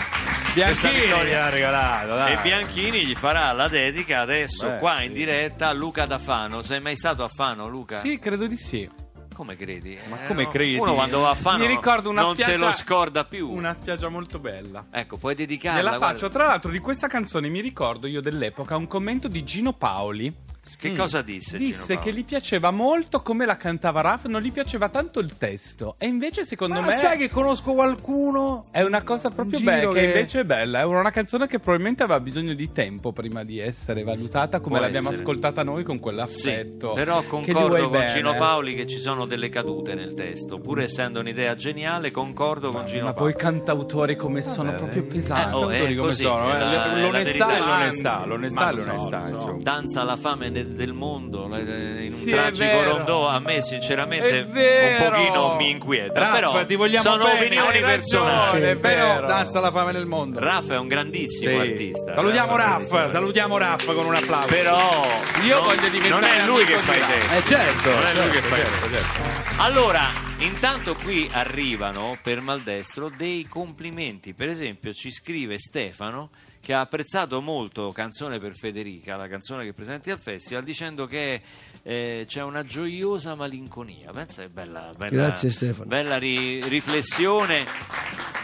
Questa 0.55 0.89
Bianchini 0.89 1.07
vittoria. 1.07 1.25
gli 1.29 1.33
ha 1.35 1.49
regalato, 1.49 2.15
dai. 2.15 2.33
E 2.35 2.41
Bianchini 2.43 3.05
gli 3.05 3.15
farà 3.17 3.51
la 3.53 3.67
dedica 3.67 4.21
adesso 4.21 4.69
Beh, 4.69 4.79
qua 4.79 5.03
in 5.03 5.09
sì. 5.09 5.19
diretta 5.19 5.69
a 5.69 5.73
Luca 5.73 6.07
da 6.07 6.19
Fano. 6.21 6.63
Sei 6.63 6.81
mai 6.81 6.97
stato 6.97 7.25
a 7.25 7.29
Fano, 7.29 7.67
Luca? 7.67 8.01
Sì, 8.01 8.21
credo 8.21 8.47
di 8.47 8.57
sì. 8.57 8.89
Come 9.35 9.57
credi? 9.57 9.99
Ma 10.09 10.23
Eh, 10.23 10.27
come 10.29 10.45
no? 10.45 10.51
credi? 10.51 10.79
Uno 10.79 10.95
quando 10.95 11.19
va 11.21 11.31
a 11.31 11.35
Fano 11.35 11.59
Mi 11.59 11.67
ricordo 11.67 12.09
una 12.09 12.23
non 12.23 12.37
se 12.37 12.45
spiaggia- 12.45 12.65
lo 12.67 12.73
scorda 12.73 13.25
più. 13.25 13.51
Una 13.51 13.75
spiaggia 13.75 14.09
molto 14.09 14.39
bella. 14.39 14.87
Ecco, 14.93 15.17
puoi 15.17 15.35
dedicarla. 15.35 15.79
Gliela 15.81 15.97
guarda. 15.99 16.07
faccio, 16.15 16.29
tra 16.29 16.47
l'altro 16.47 16.71
di 16.71 16.79
questa 16.79 17.09
canzone 17.09 17.49
mi 17.49 17.61
ricordo 17.61 18.07
io 18.07 18.21
dell'epoca 18.23 18.77
un 18.77 18.87
commento 18.87 19.27
di 19.29 19.43
Gino 19.45 19.73
Paoli 19.73 20.33
Che 20.77 20.93
cosa 20.95 21.23
disse? 21.23 21.57
Gino 21.59 21.69
Disse 21.71 21.99
che 21.99 22.13
gli 22.13 22.25
piaceva 22.25 22.71
molto 22.71 23.23
come 23.23 23.47
la 23.47 23.57
cantava 23.57 24.01
Raff, 24.01 24.25
non 24.27 24.41
gli 24.43 24.53
piaceva 24.53 24.89
tanto 24.89 25.21
il 25.21 25.37
testo. 25.37 25.95
E 25.99 26.07
invece, 26.07 26.45
secondo 26.45 26.81
ma 26.81 26.87
me, 26.89 26.93
sai 26.93 27.17
che 27.19 27.31
conosco 27.31 27.73
qualcuno 27.73 28.67
è 28.71 28.83
una 28.83 29.03
cosa 29.03 29.31
proprio 29.31 29.61
bella. 29.61 29.89
Che, 29.93 30.01
che- 30.01 30.07
invece 30.07 30.41
è 30.41 30.45
bella. 30.45 30.81
È 30.81 30.85
una 30.85 31.11
canzone 31.11 31.47
che 31.47 31.59
probabilmente 31.61 32.03
aveva 32.03 32.21
bisogno 32.21 32.53
di 32.55 32.73
tempo 32.73 33.13
prima 33.13 33.43
di 33.45 33.59
essere 33.59 34.03
valutata, 34.03 34.61
come 34.61 34.77
Può 34.77 34.85
l'abbiamo 34.85 35.09
essere. 35.09 35.23
ascoltata 35.23 35.63
noi 35.63 35.83
con 35.83 35.97
Sì, 35.97 36.03
quell'affetto. 36.03 36.93
però 36.93 37.21
che 37.21 37.27
gli 37.27 37.29
concordo 37.29 37.83
con 37.89 37.91
bene. 37.99 38.07
Gino 38.13 38.35
Paoli 38.37 38.75
che 38.75 38.87
ci 38.87 38.99
sono 38.99 39.25
delle 39.25 39.49
cadute 39.49 39.95
nel 39.95 40.15
testo. 40.15 40.59
Pur 40.59 40.81
essendo 40.81 41.21
un'idea 41.21 41.55
geniale, 41.55 42.11
concordo 42.11 42.71
con 42.71 42.85
Gino 42.87 43.05
Ma 43.07 43.13
Paoli. 43.15 43.33
poi 43.33 43.41
cantautori 43.43 44.17
come 44.17 44.43
sono 44.43 44.73
proprio 44.75 45.05
pesanti. 45.05 45.49
eh, 45.49 45.53
oh, 45.55 45.69
è 45.71 45.95
così, 45.95 46.23
sono, 46.23 46.55
eh, 46.55 46.59
la- 46.59 46.87
la 46.87 46.99
l'onestà 47.01 47.57
è 47.57 47.59
l'onestà, 47.61 48.25
l'onestà 48.27 48.61
Ma 48.61 48.71
è 48.71 48.77
so, 48.77 48.85
l'onestà, 48.87 49.39
so. 49.39 49.57
Danza 49.61 50.01
alla 50.03 50.17
fame 50.17 50.51
de- 50.65 50.75
del 50.75 50.93
mondo 50.93 51.45
in 51.57 52.13
un 52.13 52.13
Sì, 52.13 52.31
tragico 52.31 52.83
rondò 52.83 53.29
a 53.29 53.39
me 53.41 53.61
sinceramente 53.63 54.47
un 54.49 55.11
pochino 55.11 55.55
mi 55.57 55.71
inquieta 55.71 56.19
Raff, 56.19 56.33
però 56.33 56.65
ti 56.65 56.75
vogliamo 56.75 57.03
sono 57.03 57.25
bene, 57.25 57.41
opinioni 57.41 57.81
personali 57.81 58.63
è 58.63 58.77
Però 58.77 59.15
vero. 59.15 59.27
danza 59.27 59.61
la 59.61 59.71
fame 59.71 59.93
nel 59.93 60.07
mondo. 60.07 60.39
Raff 60.41 60.71
è 60.71 60.79
un 60.79 60.89
grandissimo 60.89 61.61
Sì. 61.63 61.69
artista 61.69 62.15
Salutiamo 62.15 62.57
Raff 62.57 62.59
è 62.59 62.67
un 62.67 62.79
Raff, 62.81 62.89
grandissimo 62.89 63.11
salutiamo 63.11 63.59
Raff 63.59 63.85
con 63.95 64.07
un 64.07 64.15
applauso. 64.15 64.47
però 64.49 65.05
Io 65.45 65.57
non- 65.57 65.65
voglio 65.65 65.89
diventare 65.89 66.11
non 66.11 66.25
è 66.25 66.47
lui 66.47 66.65
che 66.65 66.77
fa 66.79 66.95
i 66.95 67.01
testi 67.01 67.35
Eh 67.37 67.43
certo, 67.45 67.91
Non 67.91 68.07
è 68.07 68.13
lui 68.15 68.15
certo, 68.15 68.31
che 68.31 68.41
fa 68.41 68.57
i 68.57 68.59
certo, 68.61 68.91
certo. 68.91 69.35
Allora, 69.63 70.11
intanto 70.39 70.95
qui 70.95 71.29
arrivano 71.33 72.17
per 72.23 72.41
maldestro 72.41 73.11
dei 73.17 73.47
complimenti. 73.49 74.35
Per 74.35 74.49
esempio, 74.49 74.93
ci 74.93 75.11
scrive 75.11 75.59
Stefano 75.59 76.31
che 76.67 76.75
ha 76.75 76.81
apprezzato 76.81 77.41
molto 77.41 77.93
Canzone 77.93 78.41
per 78.41 78.57
Federica, 78.57 79.15
la 79.15 79.29
canzone 79.29 79.63
che 79.65 79.73
presenti 79.73 80.11
al 80.11 80.19
festival, 80.19 80.65
dicendo 80.65 81.07
che 81.07 81.41
eh, 81.85 82.25
c'è 82.27 82.43
una 82.43 82.65
gioiosa 82.65 83.37
malinconia. 83.37 84.11
Pensa 84.13 84.43
che 84.43 84.49
bella, 84.49 84.91
bella, 84.97 85.11
Grazie, 85.13 85.51
Stefano. 85.51 85.87
bella 85.87 86.19
ri- 86.19 86.61
riflessione 86.67 87.65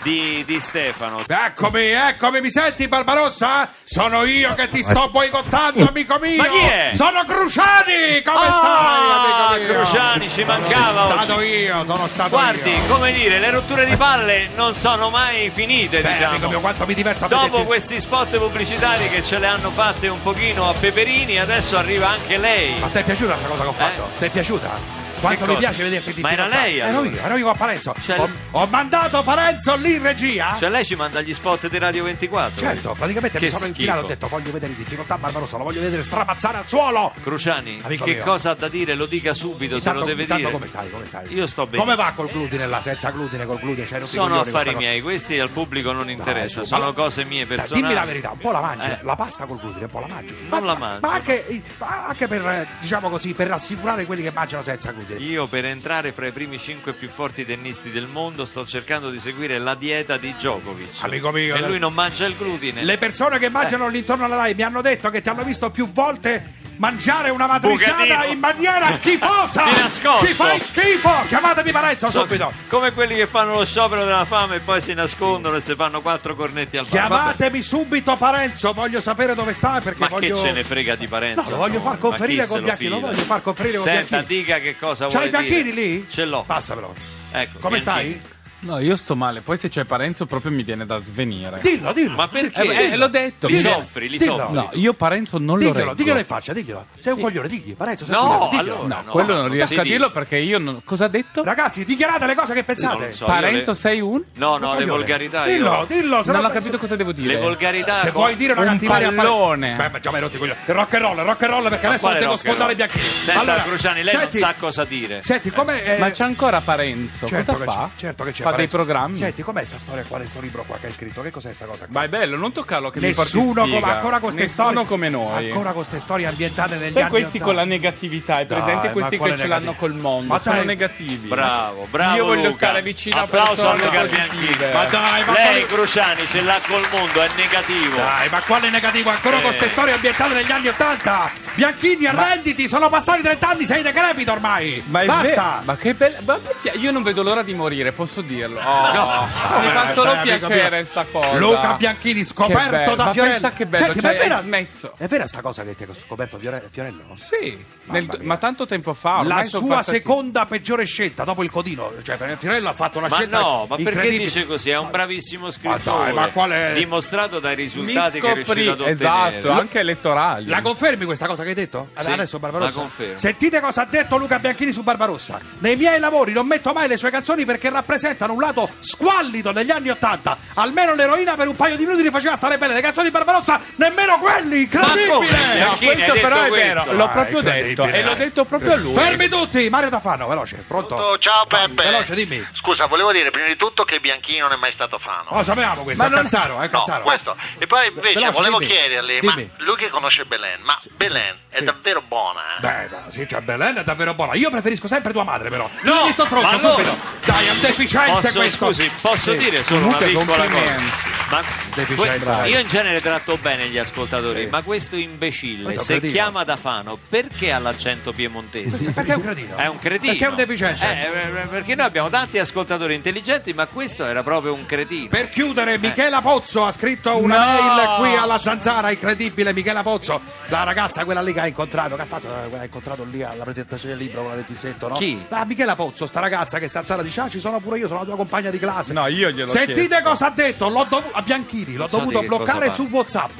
di, 0.04 0.44
di 0.46 0.60
Stefano. 0.60 1.24
Eccomi, 1.26 1.86
eccomi, 1.90 2.40
mi 2.40 2.50
senti 2.50 2.86
Barbarossa? 2.86 3.68
Sono 3.82 4.22
io 4.24 4.54
che 4.54 4.68
ti 4.68 4.82
sto 4.82 5.10
boicottando, 5.10 5.88
amico 5.88 6.18
mio! 6.20 6.36
Ma 6.36 6.46
chi 6.48 6.58
è? 6.58 6.92
Sono 6.94 7.24
Cruciani! 7.24 8.22
Come 8.24 8.46
Ah, 8.46 8.52
stai, 8.52 9.56
amico 9.56 9.64
mio? 9.72 9.72
Cruciani, 9.82 10.28
ci 10.30 10.44
mancava 10.44 10.92
Sono 11.08 11.22
stato 11.22 11.34
oggi. 11.40 11.46
io, 11.48 11.84
sono 11.84 12.06
stato 12.06 12.30
Guardi, 12.30 12.70
io. 12.70 12.86
come 12.94 13.12
dire, 13.12 13.38
le 13.40 13.50
rotture 13.50 13.84
di 13.86 13.96
palle 13.96 14.48
non 14.54 14.74
sono 14.76 15.10
mai 15.10 15.50
finite, 15.50 16.00
Beh, 16.00 16.12
diciamo. 16.12 16.30
amico 16.30 16.48
mio, 16.48 16.60
quanto 16.60 16.86
mi 16.86 16.94
diverto 16.94 17.24
a 17.24 17.28
Dopo 17.28 17.64
questi 17.64 17.98
spot 18.12 18.36
pubblicitari 18.36 19.08
che 19.08 19.22
ce 19.22 19.38
le 19.38 19.46
hanno 19.46 19.70
fatte 19.70 20.06
un 20.08 20.20
pochino 20.20 20.68
a 20.68 20.74
Peperini, 20.74 21.38
adesso 21.38 21.78
arriva 21.78 22.10
anche 22.10 22.36
lei. 22.36 22.78
Ma 22.78 22.88
ti 22.88 22.98
è 22.98 23.04
piaciuta 23.04 23.32
questa 23.32 23.48
cosa 23.48 23.62
che 23.62 23.68
ho 23.68 23.72
fatto? 23.72 24.02
Eh? 24.02 24.18
Ti 24.18 24.24
è 24.26 24.28
piaciuta? 24.28 25.01
Quanto 25.22 25.46
mi 25.46 25.56
piace 25.56 25.82
vederti 25.84 26.20
Ma 26.20 26.32
era 26.32 26.46
lei, 26.48 26.78
Ero 26.78 26.98
allora? 26.98 27.08
io, 27.14 27.20
ero 27.22 27.36
io 27.36 27.48
a 27.48 27.54
Parenzo. 27.54 27.94
Cioè- 28.02 28.18
ho, 28.18 28.28
ho 28.50 28.66
mandato 28.66 29.22
Parenzo 29.22 29.76
lì 29.76 29.94
in 29.94 30.02
regia. 30.02 30.56
Cioè 30.58 30.68
lei 30.68 30.84
ci 30.84 30.96
manda 30.96 31.20
gli 31.20 31.32
spot 31.32 31.68
di 31.68 31.78
Radio 31.78 32.02
24. 32.04 32.60
Certo, 32.60 32.94
praticamente 32.98 33.38
Che 33.38 33.44
mi 33.44 33.50
sono 33.50 33.60
schifo. 33.64 33.78
infilato 33.80 34.04
ho 34.04 34.08
detto 34.08 34.26
voglio 34.28 34.50
vedere 34.50 34.72
in 34.72 34.78
difficoltà 34.78 35.16
Barbarossa, 35.18 35.56
lo 35.58 35.64
voglio 35.64 35.80
vedere 35.80 36.02
stramazzare 36.02 36.58
al 36.58 36.66
suolo. 36.66 37.12
Cruciani, 37.22 37.80
Amico 37.84 38.04
che 38.04 38.14
mio. 38.14 38.24
cosa 38.24 38.50
ha 38.50 38.54
da 38.54 38.68
dire? 38.68 38.94
Lo 38.96 39.06
dica 39.06 39.32
subito, 39.32 39.78
se 39.78 39.84
lo 39.92 40.00
Intanto- 40.00 40.04
deve 40.04 40.22
intanto 40.22 40.42
dire. 40.42 40.52
come 40.52 40.66
stai? 40.66 40.90
Come 40.90 41.06
stai? 41.06 41.32
Io 41.34 41.46
sto 41.46 41.66
bene. 41.66 41.82
Come 41.84 41.94
va 41.94 42.12
col 42.16 42.28
glutine 42.28 42.66
là, 42.66 42.80
senza 42.82 43.10
glutine, 43.10 43.46
col 43.46 43.60
glutine? 43.60 43.86
I 43.86 44.04
Sono 44.06 44.40
affari 44.40 44.74
miei, 44.74 45.00
questi 45.00 45.38
al 45.38 45.50
pubblico 45.50 45.92
non 45.92 46.00
cosa? 46.02 46.10
interessa, 46.10 46.56
Dai, 46.56 46.66
su, 46.66 46.74
sono 46.74 46.86
ma- 46.86 46.92
cose 46.92 47.24
mie 47.24 47.46
Dai, 47.46 47.56
personali. 47.56 47.82
dimmi 47.82 47.94
la 47.94 48.04
verità, 48.04 48.30
un 48.32 48.38
po' 48.38 48.50
la 48.50 48.60
mangi, 48.60 48.86
Eh. 48.88 48.98
la 49.02 49.14
pasta 49.16 49.44
col 49.44 49.58
glutine, 49.60 49.84
un 49.84 49.90
po' 49.90 50.00
la 50.00 50.06
mangi. 50.08 50.36
Non 50.48 50.64
la 50.66 50.74
mangio. 50.74 51.06
Ma 51.06 51.12
anche, 51.14 51.62
ma 51.78 52.06
anche 52.08 52.26
per, 52.26 52.66
diciamo 52.80 53.08
così, 53.08 53.32
per 53.32 53.46
rassicurare 53.46 54.04
quelli 54.04 54.22
che 54.22 54.32
mangiano 54.32 54.62
senza 54.64 54.90
glutine. 54.90 55.11
Sì. 55.18 55.24
Io 55.30 55.46
per 55.46 55.64
entrare 55.64 56.12
fra 56.12 56.26
i 56.26 56.32
primi 56.32 56.58
cinque 56.58 56.92
più 56.92 57.08
forti 57.08 57.44
tennisti 57.44 57.90
del 57.90 58.06
mondo 58.06 58.44
sto 58.44 58.66
cercando 58.66 59.10
di 59.10 59.18
seguire 59.18 59.58
la 59.58 59.74
dieta 59.74 60.16
di 60.16 60.32
Djokovic. 60.34 61.02
Amico 61.02 61.30
mio, 61.30 61.54
E 61.54 61.60
le- 61.60 61.66
lui 61.66 61.78
non 61.78 61.92
mangia 61.92 62.26
il 62.26 62.36
glutine. 62.36 62.84
Le 62.84 62.98
persone 62.98 63.38
che 63.38 63.48
mangiano 63.48 63.88
lì 63.88 63.98
intorno 63.98 64.24
alla 64.24 64.36
Rai 64.36 64.54
mi 64.54 64.62
hanno 64.62 64.80
detto 64.82 65.10
che 65.10 65.20
ti 65.20 65.28
hanno 65.28 65.44
visto 65.44 65.70
più 65.70 65.90
volte 65.92 66.60
mangiare 66.76 67.30
una 67.30 67.46
matriciana 67.46 68.24
in 68.26 68.38
maniera 68.38 68.92
schifosa! 68.92 69.64
Di 69.70 69.70
nascosto. 69.80 70.26
Ci 70.26 70.32
fai 70.32 70.58
schifo! 70.60 71.10
Chiamatemi 71.28 71.70
Parenzo 71.72 72.10
So- 72.10 72.20
subito! 72.20 72.52
Come 72.68 72.92
quelli 72.92 73.14
che 73.14 73.26
fanno 73.26 73.54
lo 73.54 73.64
sciopero 73.64 74.04
della 74.04 74.24
fame 74.24 74.56
e 74.56 74.60
poi 74.60 74.80
si 74.80 74.94
nascondono 74.94 75.56
e 75.56 75.60
si 75.60 75.74
fanno 75.74 76.00
quattro 76.00 76.34
cornetti 76.34 76.76
al 76.76 76.86
bar. 76.88 77.08
Vabbè, 77.08 77.14
Chiamatemi 77.34 77.62
subito 77.62 78.16
Parenzo, 78.16 78.72
voglio 78.72 79.00
sapere 79.00 79.34
dove 79.34 79.52
sta 79.52 79.80
perché 79.80 80.00
Ma 80.00 80.08
voglio... 80.08 80.40
che 80.40 80.48
ce 80.48 80.52
ne 80.52 80.64
frega 80.64 80.94
di 80.96 81.06
Parenzo? 81.06 81.42
No, 81.42 81.50
lo 81.50 81.56
voglio 81.56 81.80
far 81.80 81.98
conferire 81.98 82.46
con 82.46 82.62
Bianchini, 82.62 82.88
lo 82.90 83.00
voglio 83.00 83.22
far 83.22 83.42
conferire 83.42 83.76
con 83.78 83.86
Senta, 83.86 84.06
Bianchini. 84.16 84.40
dica 84.40 84.58
che 84.58 84.76
cosa 84.78 85.06
C'hai 85.08 85.10
vuole 85.10 85.26
i 85.26 85.30
Bianchini 85.30 85.72
lì? 85.72 86.06
Ce 86.10 86.24
l'ho. 86.24 86.42
Passamelo. 86.44 86.94
Ecco, 87.32 87.58
Come 87.60 87.80
Bianchini. 87.80 88.20
stai? 88.20 88.30
No, 88.64 88.78
io 88.78 88.94
sto 88.96 89.16
male, 89.16 89.40
poi 89.40 89.58
se 89.58 89.68
c'è 89.68 89.84
Parenzo 89.84 90.24
proprio 90.26 90.52
mi 90.52 90.62
viene 90.62 90.86
da 90.86 91.00
svenire. 91.00 91.58
Dillo, 91.62 91.92
dillo. 91.92 92.14
Ma 92.14 92.28
perché? 92.28 92.62
Eh, 92.62 92.92
eh, 92.92 92.96
l'ho 92.96 93.08
detto. 93.08 93.48
Li 93.48 93.58
soffri, 93.58 94.08
li 94.08 94.18
Dillo. 94.18 94.36
soffri. 94.36 94.54
No, 94.54 94.70
io 94.74 94.92
Parenzo 94.92 95.38
non 95.38 95.58
lo 95.58 95.64
Diglielo, 95.64 95.78
reggo. 95.78 95.94
diglielo 95.94 96.18
in 96.20 96.24
faccia, 96.24 96.52
diglielo. 96.52 96.86
Sei 97.00 97.12
un 97.12 97.20
coglione, 97.20 97.48
digli. 97.48 97.74
Parenzo, 97.74 98.04
sei 98.04 98.14
un 98.14 98.20
No, 98.22 98.28
coglione, 98.28 98.50
diglielo. 98.50 98.74
allora. 98.76 98.94
No, 98.94 99.02
No, 99.04 99.10
quello 99.10 99.32
non 99.32 99.40
non 99.42 99.50
riesco 99.50 99.80
a 99.80 99.82
dirlo 99.82 100.06
dice. 100.06 100.12
perché 100.18 100.36
io 100.36 100.58
non... 100.58 100.80
Cosa 100.84 101.04
ha 101.06 101.08
detto? 101.08 101.42
Ragazzi, 101.42 101.84
dichiarate 101.84 102.24
le 102.26 102.34
cose 102.36 102.54
che 102.54 102.62
pensate. 102.62 103.04
lo 103.06 103.10
so, 103.10 103.24
Parenzo 103.24 103.70
le- 103.72 103.76
sei 103.76 104.00
un? 104.00 104.22
No, 104.34 104.50
no, 104.50 104.54
Un 104.54 104.60
le 104.60 104.68
coglione. 104.68 104.86
volgarità 104.86 105.44
Dillo, 105.44 105.72
io... 105.72 105.84
dillo. 105.88 106.22
se 106.22 106.30
Non 106.32 106.40
no- 106.42 106.46
ho 106.46 106.50
capito 106.52 106.78
cosa 106.78 106.94
devo 106.94 107.10
dire. 107.12 107.34
Le 107.34 107.40
volgarità... 107.40 108.00
Se 108.00 108.10
vuoi 108.12 108.36
dire 108.36 108.52
una 108.52 108.60
Un 108.62 108.68
cattiveria 108.68 109.08
Pare- 109.08 109.16
pallone. 109.16 109.74
Beh, 109.74 109.88
ma 109.88 109.98
già 109.98 110.10
mi 110.10 110.16
hai 110.16 110.22
rotto 110.22 110.36
i 110.36 110.38
coglioni. 110.38 110.58
Il 110.66 110.74
rock 110.74 110.94
and 110.94 111.02
roll, 111.02 111.16
rock 111.24 111.42
and 111.42 111.50
roll 111.52 111.68
perché 111.68 111.86
adesso 111.88 112.08
devo 112.12 112.36
sfondare 112.36 112.72
i 112.72 112.74
bianchini. 112.76 113.02
Senta, 113.02 113.62
Cruciani, 113.62 114.02
lei 114.04 114.14
senti- 114.16 114.38
non 114.38 114.48
sa 114.50 114.54
cosa 114.56 114.84
dire. 114.84 115.20
Senti, 115.22 115.50
come 115.50 115.82
eh, 115.84 115.98
Ma 115.98 116.10
c'è 116.12 116.22
ancora 116.22 116.60
Parenzo? 116.60 117.26
certo 117.26 117.54
cosa 117.54 117.64
fa? 117.64 117.90
certo 117.96 118.22
che 118.24 118.30
c'è 118.30 118.42
Fa 118.52 118.56
dei 118.58 118.68
programmi? 118.68 119.16
Senti, 119.16 119.42
com'è 119.42 119.64
sta 119.64 119.78
storia 119.78 120.04
qua, 120.06 120.24
sto 120.24 120.40
libro 120.40 120.64
qua 120.66 120.76
che 120.78 120.86
hai 120.86 120.92
scritto? 120.92 121.22
Che 121.22 121.30
cos'è 121.30 121.52
sta 121.52 121.64
cosa 121.66 121.86
qua? 121.86 121.88
Ma 121.90 122.02
è 122.04 122.08
bello, 122.08 122.36
non 122.36 122.52
toccarlo 122.52 122.90
che 122.90 123.00
Nessuno 123.00 123.62
come, 123.62 123.76
ancora 123.82 124.18
con 124.18 124.20
queste 124.32 124.40
Nessuno 124.42 124.68
storie 124.68 124.86
come 124.86 125.08
noi. 125.08 125.46
Ancora 125.48 125.72
con 125.72 125.74
queste 125.82 125.98
storie 125.98 126.26
ambientate 126.26 126.76
negli 126.76 126.92
Sai 126.92 127.02
anni 127.02 127.10
questi 127.10 127.36
80. 127.38 127.44
con 127.44 127.54
la 127.54 127.64
negatività, 127.64 128.34
hai 128.36 128.46
presente 128.46 128.80
Dai, 128.82 128.92
questi 128.92 129.14
ma 129.14 129.18
quale 129.18 129.32
che 129.32 129.38
ce 129.38 129.46
negativi? 129.46 129.66
l'hanno 129.66 129.78
col 129.78 129.94
mondo, 129.94 130.32
Ma 130.32 130.38
sono 130.38 130.56
dai. 130.56 130.66
negativi. 130.66 131.28
Bravo, 131.28 131.86
bravo 131.90 132.16
Io 132.16 132.24
voglio 132.24 132.42
Luca. 132.48 132.56
stare 132.66 132.82
vicino 132.82 133.16
a 133.18 133.22
Applauso 133.22 133.68
a 133.68 133.72
persone 133.72 133.84
Luca 133.84 134.00
positive. 134.00 134.26
Bianchini. 134.56 134.72
Ma 134.72 134.84
dai, 134.84 135.24
ma 135.24 135.32
Lei, 135.32 135.44
quale- 135.44 135.66
Cruciani, 135.66 136.26
ce 136.28 136.42
l'ha 136.42 136.60
col 136.66 136.86
mondo, 136.92 137.22
è 137.22 137.28
negativo. 137.36 137.96
Dai, 137.96 138.28
ma 138.30 138.40
quale 138.40 138.70
negativo? 138.70 139.10
Ancora 139.10 139.36
con 139.36 139.44
Eh. 139.44 139.48
queste 139.48 139.68
storie 139.68 139.94
ambientate 139.94 140.34
negli 140.34 140.50
anni 140.52 140.68
80 140.68 141.30
Bianchini, 141.54 142.06
arrenditi, 142.06 142.66
sono 142.66 142.88
passati 142.88 143.20
30 143.22 143.48
anni, 143.50 143.64
sei 143.66 143.82
decrepito 143.82 144.32
ormai 144.32 144.82
Ma 144.86 145.00
è 145.02 145.04
Basta 145.06 145.58
ve- 145.60 145.64
ma 145.66 145.76
che 145.76 145.94
pia- 145.94 146.72
io 146.74 146.90
non 146.90 147.02
vedo 147.02 147.22
l'ora 147.22 147.42
di 147.42 147.52
morire, 147.54 147.92
posso 147.92 148.22
dirlo. 148.46 148.60
Oh, 148.60 148.92
No. 148.92 149.28
mi 149.60 149.68
fa 149.70 149.92
solo 149.92 150.12
dai, 150.12 150.30
amico 150.30 150.46
piacere 150.46 150.84
sta 150.84 151.04
cosa. 151.10 151.32
Luca 151.38 151.72
Bianchini 151.74 152.24
scoperto 152.24 152.94
da 152.94 153.04
ma 153.06 153.12
Fiorello. 153.12 153.50
che 153.54 153.66
bello, 153.66 153.84
Senti, 153.84 154.00
cioè, 154.00 154.10
ma 154.12 154.18
è 154.18 154.22
vera, 154.22 154.40
smesso. 154.40 154.94
È 154.96 155.06
vera 155.06 155.26
sta 155.26 155.40
cosa 155.40 155.62
che 155.64 155.74
ti 155.74 155.84
ha 155.84 155.86
scoperto 156.04 156.38
Fiore- 156.38 156.68
Fiorello? 156.70 157.02
Sì, 157.14 157.64
nel- 157.84 158.18
ma 158.22 158.36
tanto 158.36 158.66
tempo 158.66 158.94
fa. 158.94 159.22
La 159.22 159.42
sua 159.42 159.82
seconda 159.82 160.46
peggiore 160.46 160.84
scelta 160.84 161.24
dopo 161.24 161.42
il 161.42 161.50
Codino. 161.50 161.92
Cioè, 162.02 162.16
Fiorello 162.38 162.68
ha 162.68 162.74
fatto 162.74 162.98
una 162.98 163.08
Ma 163.08 163.16
scelta 163.16 163.38
no, 163.38 163.66
ma 163.68 163.76
perché 163.76 164.08
dice 164.10 164.46
così? 164.46 164.70
È 164.70 164.78
un 164.78 164.90
bravissimo 164.90 165.50
scrittore. 165.50 166.04
dai, 166.04 166.12
ma 166.12 166.26
qual 166.28 166.50
è- 166.50 166.72
Dimostrato 166.74 167.38
dai 167.40 167.54
risultati 167.54 168.20
che 168.20 168.30
è 168.30 168.34
riuscito 168.34 168.72
ad 168.72 168.80
ottenere. 168.80 168.92
esatto, 168.92 169.50
anche 169.50 169.78
elettorali. 169.80 170.46
La 170.46 170.60
confermi 170.62 171.04
questa 171.04 171.26
cosa 171.26 171.42
che 171.42 171.50
hai 171.50 171.54
detto? 171.54 171.88
Sì, 171.98 172.10
Adesso 172.10 172.38
Barbarossa. 172.38 172.70
la 172.70 172.80
confermo. 172.80 173.18
Sentite 173.18 173.60
cosa 173.60 173.82
ha 173.82 173.86
detto 173.86 174.16
Luca 174.16 174.38
Bianchini 174.38 174.72
su 174.72 174.82
Barbarossa. 174.82 175.38
Nei 175.58 175.76
miei 175.76 175.98
lavori 176.00 176.32
non 176.32 176.46
metto 176.46 176.72
mai 176.72 176.88
le 176.88 176.96
sue 176.96 177.10
canzoni 177.10 177.44
perché 177.44 177.70
rappresentano 177.70 178.31
un 178.32 178.40
lato 178.40 178.68
squallido 178.80 179.52
degli 179.52 179.70
anni 179.70 179.90
Ottanta. 179.90 180.36
Almeno 180.54 180.94
l'eroina 180.94 181.34
per 181.34 181.48
un 181.48 181.56
paio 181.56 181.76
di 181.76 181.84
minuti 181.84 182.02
li 182.02 182.10
faceva 182.10 182.36
stare 182.36 182.58
bene. 182.58 182.74
Le 182.74 182.80
canzoni 182.80 183.06
di 183.06 183.12
Barbarossa, 183.12 183.60
nemmeno 183.76 184.18
quelli! 184.18 184.68
Ma 184.72 184.80
come? 184.80 185.00
Incredibile! 185.02 185.58
No, 185.58 185.76
questo 185.76 185.94
detto 185.94 186.12
però 186.14 186.42
è 186.42 186.48
questo? 186.48 186.66
vero, 186.66 186.84
l'ho 186.92 186.96
Dai, 187.04 187.08
proprio 187.12 187.40
detto 187.40 187.84
e 187.84 188.02
l'ho 188.02 188.14
detto 188.14 188.44
proprio 188.44 188.72
a 188.72 188.76
lui. 188.76 188.94
Fermi 188.94 189.28
tutti! 189.28 189.68
Mario 189.70 189.88
Tafano, 189.90 190.26
veloce, 190.26 190.64
pronto? 190.66 190.94
Oh, 190.94 191.18
Ciao 191.18 191.46
Peppe. 191.46 191.82
Veloce, 191.84 192.14
dimmi. 192.14 192.46
Scusa, 192.54 192.86
volevo 192.86 193.12
dire 193.12 193.30
prima 193.30 193.46
di 193.46 193.56
tutto 193.56 193.84
che 193.84 194.00
Bianchini 194.00 194.38
non 194.38 194.52
è 194.52 194.56
mai 194.56 194.72
stato 194.72 194.98
Fano. 194.98 195.30
Oh, 195.30 195.42
sapevamo 195.42 195.82
questo, 195.82 196.02
Ma 196.02 196.08
è 196.08 196.12
non- 196.12 196.22
Cazzaro, 196.22 196.58
è 196.60 196.64
No, 196.64 196.78
Cazzaro. 196.78 197.02
questo. 197.02 197.36
E 197.58 197.66
poi 197.66 197.88
invece 197.88 198.14
Veloce, 198.14 198.32
volevo 198.32 198.58
dimmi. 198.58 198.70
chiedergli, 198.72 199.18
Dimmi. 199.20 199.50
ma 199.56 199.64
lui 199.64 199.76
che 199.76 199.88
conosce 199.90 200.24
Belen, 200.24 200.60
ma 200.62 200.78
Belen 200.96 201.34
è 201.48 201.58
Sì. 201.58 201.64
davvero 201.64 202.02
buona? 202.06 202.40
eh? 202.56 202.60
Beh, 202.60 202.88
ma 202.90 203.02
sì, 203.10 203.26
cioè, 203.28 203.40
Belen 203.40 203.76
è 203.76 203.84
davvero 203.84 204.14
buona. 204.14 204.34
Io 204.34 204.50
preferisco 204.50 204.86
sempre 204.86 205.12
tua 205.12 205.24
madre, 205.24 205.48
però. 205.48 205.68
No, 205.82 205.92
Quindi 205.92 206.12
sto 206.12 206.24
stronzo, 206.26 206.48
allora- 206.48 206.72
subito. 206.74 206.96
Dai, 207.24 207.46
è 207.46 207.50
un 207.50 207.60
deficiente 207.60 208.21
Posso, 208.22 208.38
questo. 208.38 208.66
scusi, 208.66 208.90
posso 209.00 209.30
Sì. 209.32 209.36
dire 209.38 209.64
solo 209.64 209.80
Comunque, 209.86 210.06
una 210.12 210.20
piccola 210.24 210.48
cosa? 210.48 211.10
Ma 211.32 211.40
que- 211.74 212.48
io 212.50 212.58
in 212.58 212.68
genere 212.68 213.00
tratto 213.00 213.38
bene 213.38 213.68
gli 213.68 213.78
ascoltatori, 213.78 214.48
ma 214.50 214.60
questo 214.60 214.96
imbecille, 214.96 215.78
se 215.78 215.84
cretino. 215.94 216.12
chiama 216.12 216.44
da 216.44 216.56
Fano, 216.56 216.98
perché 217.08 217.52
ha 217.52 217.58
l'accento 217.58 218.12
piemontese? 218.12 218.90
Perché 218.92 219.12
è 219.12 219.16
un 219.16 219.22
cretino? 219.22 219.56
È 219.56 219.66
un 219.66 219.78
cretino. 219.78 220.12
Perché 220.12 220.26
è 220.26 220.28
un 220.28 220.36
deficiente? 220.36 220.84
Eh, 220.84 221.40
eh, 221.42 221.46
perché 221.46 221.74
noi 221.74 221.86
abbiamo 221.86 222.10
tanti 222.10 222.38
ascoltatori 222.38 222.94
intelligenti, 222.94 223.54
ma 223.54 223.64
questo 223.66 224.04
era 224.04 224.22
proprio 224.22 224.52
un 224.52 224.66
cretino. 224.66 225.08
Per 225.08 225.30
chiudere, 225.30 225.78
Michela 225.78 226.20
Pozzo 226.20 226.66
ha 226.66 226.72
scritto 226.72 227.16
una 227.16 227.38
No! 227.38 227.62
mail 227.62 227.96
qui 228.00 228.14
alla 228.14 228.38
zanzara, 228.38 228.90
incredibile. 228.90 229.54
Michela 229.54 229.82
Pozzo, 229.82 230.20
la 230.48 230.64
ragazza, 230.64 231.04
quella 231.06 231.22
lì 231.22 231.32
che 231.32 231.40
ha 231.40 231.46
incontrato, 231.46 231.96
che 231.96 232.02
ha 232.02 232.06
fatto, 232.06 232.26
eh, 232.28 232.58
ha 232.58 232.64
incontrato 232.64 233.04
lì 233.10 233.22
alla 233.22 233.44
presentazione 233.44 233.94
del 233.96 234.04
libro 234.04 234.20
con 234.20 234.30
la 234.32 234.36
Letizzetto, 234.36 234.88
no? 234.88 234.94
Chi? 234.96 235.24
La 235.28 235.46
Michela 235.46 235.74
Pozzo, 235.76 236.06
sta 236.06 236.20
ragazza 236.20 236.58
che 236.58 236.68
zanzara 236.68 237.02
dice: 237.02 237.20
Ah, 237.22 237.28
ci 237.30 237.40
sono 237.40 237.58
pure 237.60 237.78
io, 237.78 237.86
sono 237.88 238.00
la 238.00 238.04
tua 238.14 238.16
compagna 238.24 238.50
di 238.50 238.58
classe. 238.58 238.92
No, 238.92 239.06
io 239.06 239.30
gliel'ho 239.30 239.50
Sentite 239.50 239.86
chiesto. 239.86 240.08
cosa 240.08 240.26
ha 240.26 240.30
detto, 240.30 240.68
l'ho 240.68 240.86
dovuto 240.88 241.10
a 241.16 241.22
Bianchini, 241.22 241.74
l'ho 241.74 241.88
so 241.88 241.98
dovuto 241.98 242.22
bloccare 242.22 242.70
su 242.72 242.86
WhatsApp. 242.90 243.30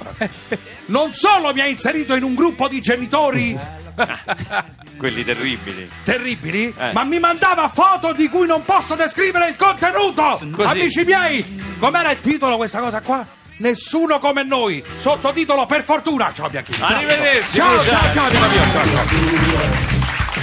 non 0.87 1.13
solo 1.13 1.53
mi 1.53 1.61
ha 1.61 1.67
inserito 1.67 2.15
in 2.15 2.23
un 2.23 2.35
gruppo 2.35 2.69
di 2.69 2.81
genitori 2.81 3.59
Quelli 4.97 5.25
terribili. 5.25 5.91
terribili, 6.05 6.73
Eh. 6.77 6.93
ma 6.93 7.05
mi 7.05 7.19
mandava 7.19 7.69
foto 7.69 8.13
di 8.13 8.29
cui 8.29 8.47
non 8.47 8.65
posso 8.65 8.95
descrivere 8.95 9.49
il 9.49 9.57
contenuto. 9.57 10.41
Così. 10.53 10.81
Amici 10.81 11.05
miei, 11.05 11.77
com'era 11.79 12.11
il 12.13 12.21
titolo 12.21 12.57
questa 12.57 12.79
cosa 12.81 13.01
qua? 13.01 13.27
Nessuno 13.59 14.19
come 14.19 14.43
noi. 14.45 14.83
Sottotitolo 14.99 15.67
per 15.67 15.85
fortuna. 15.85 16.33
Ciao 16.35 16.49
Bianchini. 16.49 16.79
Arrivederci, 16.81 17.57
Ciao, 17.57 17.83
ciao, 17.85 18.13
ciao, 18.13 18.27
amico 18.27 18.47
mio. 18.47 18.63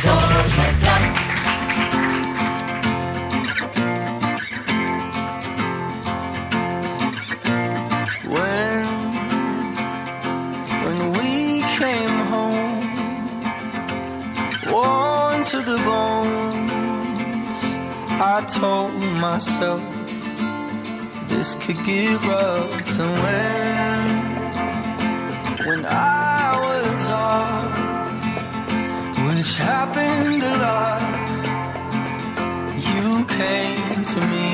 Ciao, 0.01 0.19
ciao. 0.83 1.18
Told 18.53 18.93
myself 19.27 19.81
this 21.27 21.55
could 21.55 21.83
get 21.85 22.23
rough. 22.23 22.99
And 22.99 23.13
when, 23.23 24.01
when 25.67 25.85
I 25.85 26.57
was 26.65 27.11
off, 27.11 28.19
which 29.27 29.51
happened 29.57 30.41
a 30.43 30.55
lot, 30.65 31.01
you 32.89 33.25
came 33.25 34.05
to 34.13 34.19
me 34.33 34.49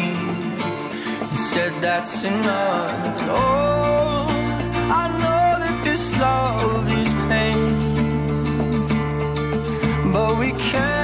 and 1.30 1.38
said 1.38 1.72
that's 1.82 2.24
enough. 2.24 3.18
And 3.20 3.30
oh, 3.32 4.26
I 5.02 5.04
know 5.24 5.48
that 5.64 5.78
this 5.84 6.04
love 6.18 6.88
is 7.02 7.14
pain, 7.30 7.64
but 10.12 10.32
we 10.38 10.52
can't 10.52 10.95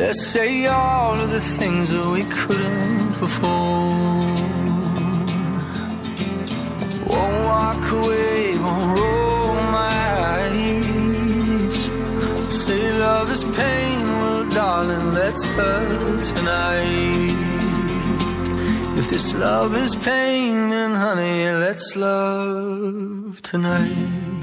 Let's 0.00 0.26
say 0.28 0.66
all 0.66 1.20
of 1.20 1.28
the 1.28 1.42
things 1.42 1.90
that 1.90 2.06
we 2.06 2.24
couldn't 2.24 3.20
before. 3.20 3.50
Won't 7.10 7.38
walk 7.52 7.84
away, 7.98 8.56
won't 8.56 8.98
roll 8.98 9.54
my 9.78 9.98
eyes. 10.32 11.74
Say 12.64 12.82
love 12.98 13.30
is 13.30 13.44
pain, 13.44 14.00
well, 14.20 14.48
darling, 14.48 15.12
let's 15.12 15.46
hurt 15.48 16.22
tonight. 16.22 17.36
If 18.98 19.10
this 19.10 19.34
love 19.34 19.76
is 19.76 19.94
pain, 19.96 20.70
then 20.70 20.92
honey, 20.92 21.50
let's 21.50 21.94
love 21.94 23.42
tonight. 23.42 24.40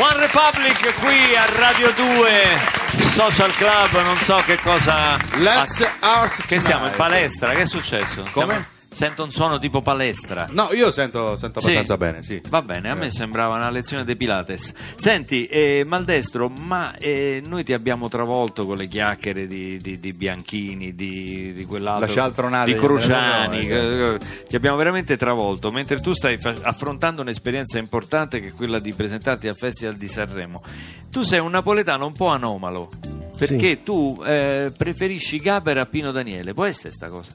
One 0.00 0.18
Republic 0.18 0.76
qui 1.02 1.34
a 1.34 1.44
Radio 1.60 1.92
2 1.92 2.75
Social 3.16 3.50
Club, 3.52 4.04
non 4.04 4.18
so 4.18 4.36
che 4.44 4.58
cosa 4.60 5.16
Let's 5.38 5.82
Art 6.00 6.44
Che 6.44 6.60
siamo 6.60 6.86
in 6.86 6.92
palestra, 6.96 7.52
che 7.54 7.62
è 7.62 7.66
successo? 7.66 8.22
Come? 8.30 8.52
Siamo- 8.52 8.75
Sento 8.96 9.24
un 9.24 9.30
suono 9.30 9.58
tipo 9.58 9.82
palestra. 9.82 10.48
No, 10.52 10.72
io 10.72 10.90
sento, 10.90 11.36
sento 11.36 11.60
Sì. 11.60 11.66
abbastanza 11.66 11.98
bene, 11.98 12.22
sì. 12.22 12.40
Va 12.48 12.62
bene, 12.62 12.88
a 12.88 12.94
me 12.94 13.10
sembrava 13.10 13.54
una 13.56 13.68
lezione 13.68 14.06
di 14.06 14.16
Pilates. 14.16 14.72
Senti, 14.96 15.44
eh, 15.44 15.84
Maldestro, 15.84 16.48
ma 16.62 16.96
eh, 16.96 17.42
noi 17.44 17.62
ti 17.62 17.74
abbiamo 17.74 18.08
travolto 18.08 18.64
con 18.64 18.78
le 18.78 18.88
chiacchiere 18.88 19.46
di, 19.46 19.76
di- 19.76 20.00
di 20.00 20.12
Bianchini, 20.14 20.94
di, 20.94 21.52
di 21.52 21.64
quell'altro, 21.66 22.06
Lascia 22.06 22.64
di 22.64 22.72
di 22.72 22.78
Cruciani. 22.78 23.58
Andrea 23.60 24.14
eh, 24.14 24.18
ti 24.48 24.56
abbiamo 24.56 24.78
veramente 24.78 25.18
travolto, 25.18 25.70
mentre 25.70 25.98
tu 25.98 26.14
stai 26.14 26.38
fa- 26.38 26.54
affrontando 26.62 27.20
un'esperienza 27.20 27.76
importante 27.76 28.40
che 28.40 28.46
è 28.48 28.52
quella 28.52 28.78
di 28.78 28.94
presentarti 28.94 29.46
al 29.46 29.56
Festival 29.56 29.96
di 29.96 30.08
Sanremo. 30.08 30.62
Tu 31.10 31.20
sei 31.22 31.40
un 31.40 31.50
napoletano 31.50 32.06
un 32.06 32.12
po' 32.14 32.28
anomalo. 32.28 32.90
Perché 33.36 33.82
tu 33.82 34.18
eh, 34.24 34.72
preferisci 34.74 35.36
Gaber 35.36 35.76
a 35.76 35.84
Pino 35.84 36.12
Daniele, 36.12 36.54
può 36.54 36.64
essere 36.64 36.92
sta 36.94 37.10
cosa? 37.10 37.32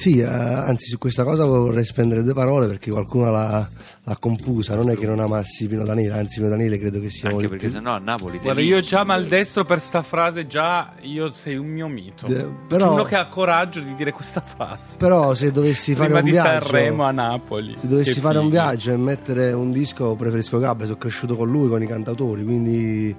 Sì, 0.00 0.18
eh, 0.20 0.24
anzi 0.24 0.86
su 0.86 0.96
questa 0.96 1.24
cosa 1.24 1.44
vorrei 1.44 1.84
spendere 1.84 2.22
due 2.22 2.32
parole 2.32 2.66
perché 2.66 2.90
qualcuno 2.90 3.30
l'ha, 3.30 3.68
l'ha 4.04 4.16
confusa, 4.18 4.74
non 4.74 4.88
è 4.88 4.96
che 4.96 5.04
non 5.04 5.20
amassi 5.20 5.66
Pino 5.68 5.84
Daniele, 5.84 6.14
anzi 6.18 6.38
Pino 6.38 6.48
Daniele 6.48 6.78
credo 6.78 7.00
che 7.00 7.10
sia 7.10 7.28
Anche 7.28 7.48
perché 7.48 7.66
più- 7.66 7.74
sennò 7.76 7.92
a 7.92 7.98
Napoli 7.98 8.38
Guarda, 8.38 8.62
io 8.62 8.80
già 8.80 9.04
maldestro 9.04 9.66
per 9.66 9.78
sta 9.80 10.00
frase, 10.00 10.46
già 10.46 10.94
io 11.02 11.30
sei 11.32 11.56
un 11.56 11.66
mio 11.66 11.86
mito. 11.88 12.26
De- 12.26 12.48
però- 12.66 12.94
Uno 12.94 13.02
che 13.04 13.16
ha 13.16 13.26
coraggio 13.28 13.80
di 13.80 13.94
dire 13.94 14.10
questa 14.12 14.40
frase. 14.40 14.96
Però 14.96 15.34
se 15.34 15.50
dovessi 15.50 15.92
fare 15.94 16.06
Prima 16.06 16.20
un 16.20 16.24
di 16.24 16.30
viaggio 16.30 16.64
Sanremo 16.64 17.04
a 17.04 17.10
Napoli. 17.10 17.74
Se 17.78 17.86
dovessi 17.86 18.20
fare 18.20 18.38
un 18.38 18.48
viaggio 18.48 18.92
e 18.92 18.96
mettere 18.96 19.52
un 19.52 19.70
disco, 19.70 20.14
preferisco 20.14 20.58
Gabbe, 20.58 20.86
sono 20.86 20.96
cresciuto 20.96 21.36
con 21.36 21.50
lui, 21.50 21.68
con 21.68 21.82
i 21.82 21.86
cantautori, 21.86 22.42
quindi 22.42 23.14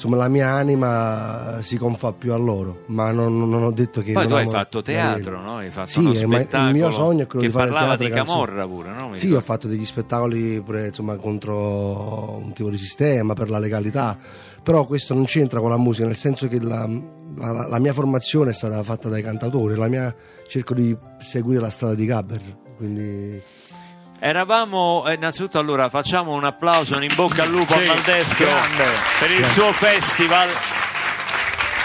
insomma 0.00 0.16
la 0.16 0.28
mia 0.28 0.48
anima 0.48 1.58
si 1.60 1.76
confà 1.76 2.12
più 2.14 2.32
a 2.32 2.36
loro, 2.38 2.84
ma 2.86 3.12
non, 3.12 3.50
non 3.50 3.62
ho 3.62 3.70
detto 3.70 4.00
che... 4.00 4.14
Poi 4.14 4.26
tu 4.26 4.32
hai 4.32 4.48
fatto 4.48 4.80
teatro, 4.80 5.42
no? 5.42 5.56
Hai 5.58 5.68
fatto 5.70 5.90
Sì, 5.90 6.00
il 6.00 6.70
mio 6.72 6.90
sogno 6.90 7.24
è 7.24 7.26
quello 7.26 7.42
che 7.42 7.46
di 7.48 7.52
fare 7.52 7.68
parlava 7.68 7.96
teatro 7.98 8.06
di. 8.06 8.12
Camorra 8.12 8.66
pure, 8.66 8.92
no? 8.92 9.08
Mi 9.10 9.18
Sì, 9.18 9.30
ho 9.32 9.40
fatto 9.42 9.68
degli 9.68 9.84
spettacoli 9.84 10.62
pure 10.62 10.86
insomma 10.86 11.16
contro 11.16 12.40
un 12.42 12.52
tipo 12.54 12.70
di 12.70 12.78
sistema, 12.78 13.34
per 13.34 13.50
la 13.50 13.58
legalità, 13.58 14.16
però 14.62 14.86
questo 14.86 15.12
non 15.12 15.24
c'entra 15.24 15.60
con 15.60 15.68
la 15.68 15.76
musica, 15.76 16.06
nel 16.06 16.16
senso 16.16 16.48
che 16.48 16.58
la, 16.62 16.88
la- 17.36 17.66
la 17.68 17.78
mia 17.78 17.92
formazione 17.92 18.50
è 18.50 18.54
stata 18.54 18.82
fatta 18.82 19.10
dai 19.10 19.20
cantautori, 19.22 19.76
la 19.76 19.88
mia 19.88 20.14
cerco 20.46 20.72
di 20.72 20.96
seguire 21.18 21.60
la 21.60 21.68
strada 21.70 21.94
di 21.94 22.06
Gabber, 22.06 22.40
quindi... 22.78 23.42
Eravamo, 24.22 25.04
eh, 25.06 25.14
innanzitutto 25.14 25.58
allora 25.58 25.88
facciamo 25.88 26.34
un 26.34 26.44
applauso, 26.44 26.94
un 26.96 27.02
in 27.04 27.14
bocca 27.14 27.44
al 27.44 27.48
lupo 27.48 27.72
Sì, 27.72 27.84
a 27.84 27.86
Maldestro 27.94 28.44
grande. 28.46 28.84
per 29.18 29.30
il 29.30 29.46
suo 29.46 29.72
festival. 29.72 30.48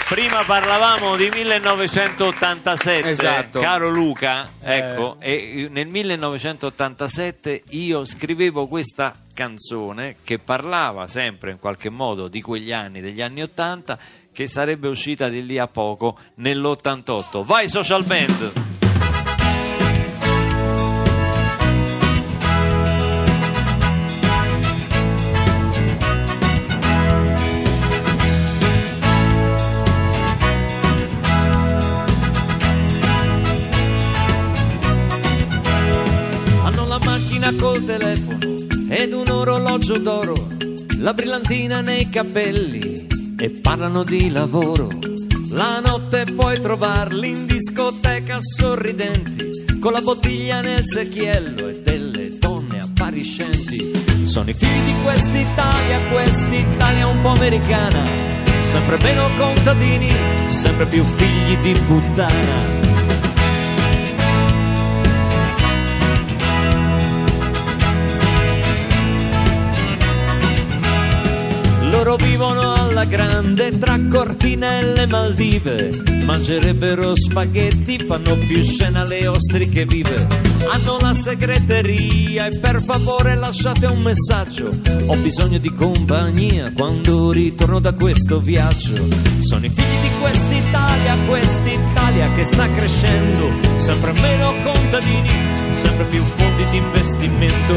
Prima 0.08 0.44
parlavamo 0.44 1.16
di 1.16 1.30
1987, 1.34 3.08
Esatto. 3.08 3.58
caro 3.58 3.88
Luca, 3.88 4.50
ecco, 4.60 5.16
e 5.18 5.66
nel 5.70 5.88
1987 5.88 7.62
io 7.70 8.04
scrivevo 8.04 8.68
questa 8.68 9.12
canzone 9.34 10.16
che 10.22 10.38
parlava 10.38 11.08
sempre 11.08 11.50
in 11.50 11.58
qualche 11.58 11.88
modo 11.90 12.28
di 12.28 12.40
quegli 12.42 12.70
anni, 12.72 13.00
degli 13.00 13.20
anni 13.22 13.42
80, 13.42 13.98
che 14.32 14.46
sarebbe 14.46 14.86
uscita 14.88 15.28
di 15.28 15.44
lì 15.44 15.58
a 15.58 15.66
poco 15.66 16.16
nell'88. 16.36 17.42
Vai 17.44 17.68
social 17.68 18.04
band! 18.04 18.85
La 37.46 37.52
macchina 37.52 37.52
col 37.54 37.84
telefono 37.84 38.54
ed 38.88 39.12
un 39.12 39.28
orologio 39.28 39.98
d'oro, 39.98 40.48
la 40.98 41.14
brillantina 41.14 41.80
nei 41.80 42.08
capelli 42.08 43.06
e 43.38 43.50
parlano 43.50 44.02
di 44.02 44.30
lavoro. 44.30 44.88
La 45.50 45.80
notte 45.80 46.24
puoi 46.34 46.60
trovarli 46.60 47.28
in 47.28 47.46
discoteca 47.46 48.38
sorridenti, 48.40 49.78
con 49.80 49.92
la 49.92 50.00
bottiglia 50.00 50.60
nel 50.60 50.84
secchiello 50.84 51.68
e 51.68 51.80
delle 51.82 52.36
donne 52.38 52.80
appariscenti. 52.80 54.24
Sono 54.24 54.50
i 54.50 54.54
figli 54.54 54.84
di 54.84 54.94
quest'Italia, 55.02 56.00
quest'Italia 56.10 57.06
un 57.06 57.20
po' 57.20 57.28
americana, 57.28 58.04
sempre 58.60 58.98
meno 58.98 59.28
contadini, 59.36 60.12
sempre 60.48 60.86
più 60.86 61.04
figli 61.04 61.56
di 61.58 61.78
puttana. 61.86 62.75
Vivono 72.16 72.74
alla 72.74 73.04
grande 73.04 73.78
tra 73.78 73.98
cortinelle 74.10 75.02
e 75.02 75.06
Maldive. 75.06 76.02
Mangerebbero 76.24 77.14
spaghetti, 77.14 78.04
fanno 78.06 78.34
più 78.36 78.62
scena 78.62 79.04
le 79.04 79.26
ostriche 79.26 79.86
vive. 79.86 80.26
Hanno 80.70 80.98
la 81.00 81.14
segreteria 81.14 82.46
e 82.46 82.58
per 82.58 82.82
favore 82.82 83.36
lasciate 83.36 83.86
un 83.86 84.02
messaggio. 84.02 84.68
Ho 85.06 85.16
bisogno 85.16 85.58
di 85.58 85.72
compagnia 85.72 86.72
quando 86.72 87.30
ritorno 87.30 87.80
da 87.80 87.94
questo 87.94 88.40
viaggio. 88.40 88.94
Sono 89.40 89.64
i 89.64 89.70
figli 89.70 90.00
di 90.02 90.10
quest'Italia, 90.20 91.16
quest'Italia 91.26 92.32
che 92.34 92.44
sta 92.44 92.70
crescendo. 92.70 93.50
Sempre 93.76 94.12
meno 94.12 94.52
contadini, 94.62 95.30
sempre 95.72 96.04
più 96.06 96.22
fondi 96.34 96.64
di 96.64 96.76
investimento. 96.76 97.74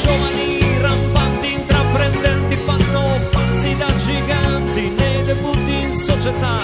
Giovani 0.00 0.78
rampanti, 0.78 1.56
da 1.66 1.82
giganti 4.12 4.88
nei 4.90 5.22
debutti 5.22 5.82
in 5.82 5.92
società. 5.94 6.60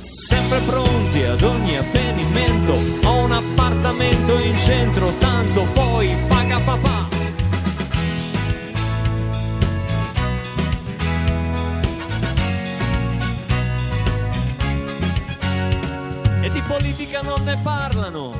Sempre 0.00 0.58
pronti 0.60 1.22
ad 1.22 1.42
ogni 1.42 1.76
avvenimento. 1.76 2.72
Ho 3.04 3.24
un 3.24 3.32
appartamento 3.32 4.38
in 4.40 4.56
centro, 4.56 5.12
tanto 5.18 5.66
poi 5.74 6.14
paga 6.28 6.58
papà. 6.60 7.08
E 16.42 16.50
di 16.50 16.62
politica 16.62 17.20
non 17.20 17.42
ne 17.44 17.58
parlano, 17.62 18.32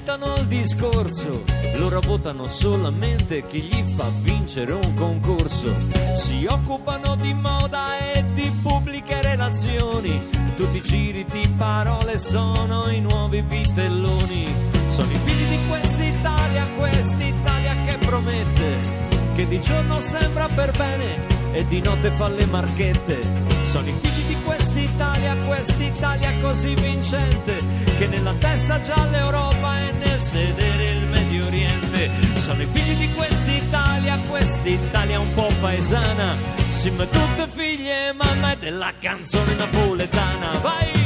evitano 0.00 0.36
il 0.36 0.46
discorso. 0.46 1.44
Loro 1.76 2.00
votano 2.00 2.48
solamente 2.48 3.42
chi 3.42 3.60
gli 3.60 3.82
fa 3.94 4.08
vincere 4.22 4.72
un 4.72 4.94
concorso. 4.94 5.76
Si 6.14 6.46
occupano 6.46 7.16
di 7.16 7.34
moda 7.34 7.98
e 8.14 8.24
di 8.32 8.50
pubbliche 8.62 9.20
relazioni. 9.20 10.18
Tutti 10.56 10.78
i 10.78 10.82
giri 10.82 11.24
di 11.26 11.46
parole 11.56 12.18
sono 12.18 12.90
i 12.90 13.00
nuovi 13.00 13.42
vitelloni. 13.42 14.52
Sono 14.88 15.12
i 15.12 15.18
figli 15.22 15.48
di 15.48 15.58
quest'Italia, 15.68 16.66
quest'Italia 16.76 17.74
che 17.84 17.98
promette. 17.98 19.08
Che 19.34 19.48
di 19.48 19.60
giorno 19.60 20.00
sembra 20.00 20.48
per 20.48 20.76
bene 20.76 21.26
e 21.52 21.66
di 21.68 21.80
notte 21.80 22.10
fa 22.10 22.28
le 22.28 22.46
marchette. 22.46 23.59
Sono 23.70 23.86
i 23.86 23.94
figli 24.00 24.26
di 24.26 24.36
quest'Italia, 24.42 25.36
quest'Italia 25.36 26.34
così 26.40 26.74
vincente, 26.74 27.62
che 27.98 28.08
nella 28.08 28.34
testa 28.34 28.80
già 28.80 29.06
l'Europa 29.08 29.78
e 29.78 29.92
nel 29.92 30.20
sedere 30.20 30.90
il 30.90 31.06
Medio 31.06 31.46
Oriente. 31.46 32.10
Sono 32.34 32.62
i 32.62 32.66
figli 32.66 32.96
di 32.96 33.12
quest'Italia, 33.14 34.18
quest'Italia 34.28 35.20
un 35.20 35.34
po' 35.34 35.52
paesana, 35.60 36.34
siamo 36.70 37.06
tutte 37.06 37.46
figlie 37.46 38.12
mamma 38.12 38.56
della 38.56 38.92
canzone 38.98 39.54
napoletana. 39.54 40.58
Vai! 40.58 40.99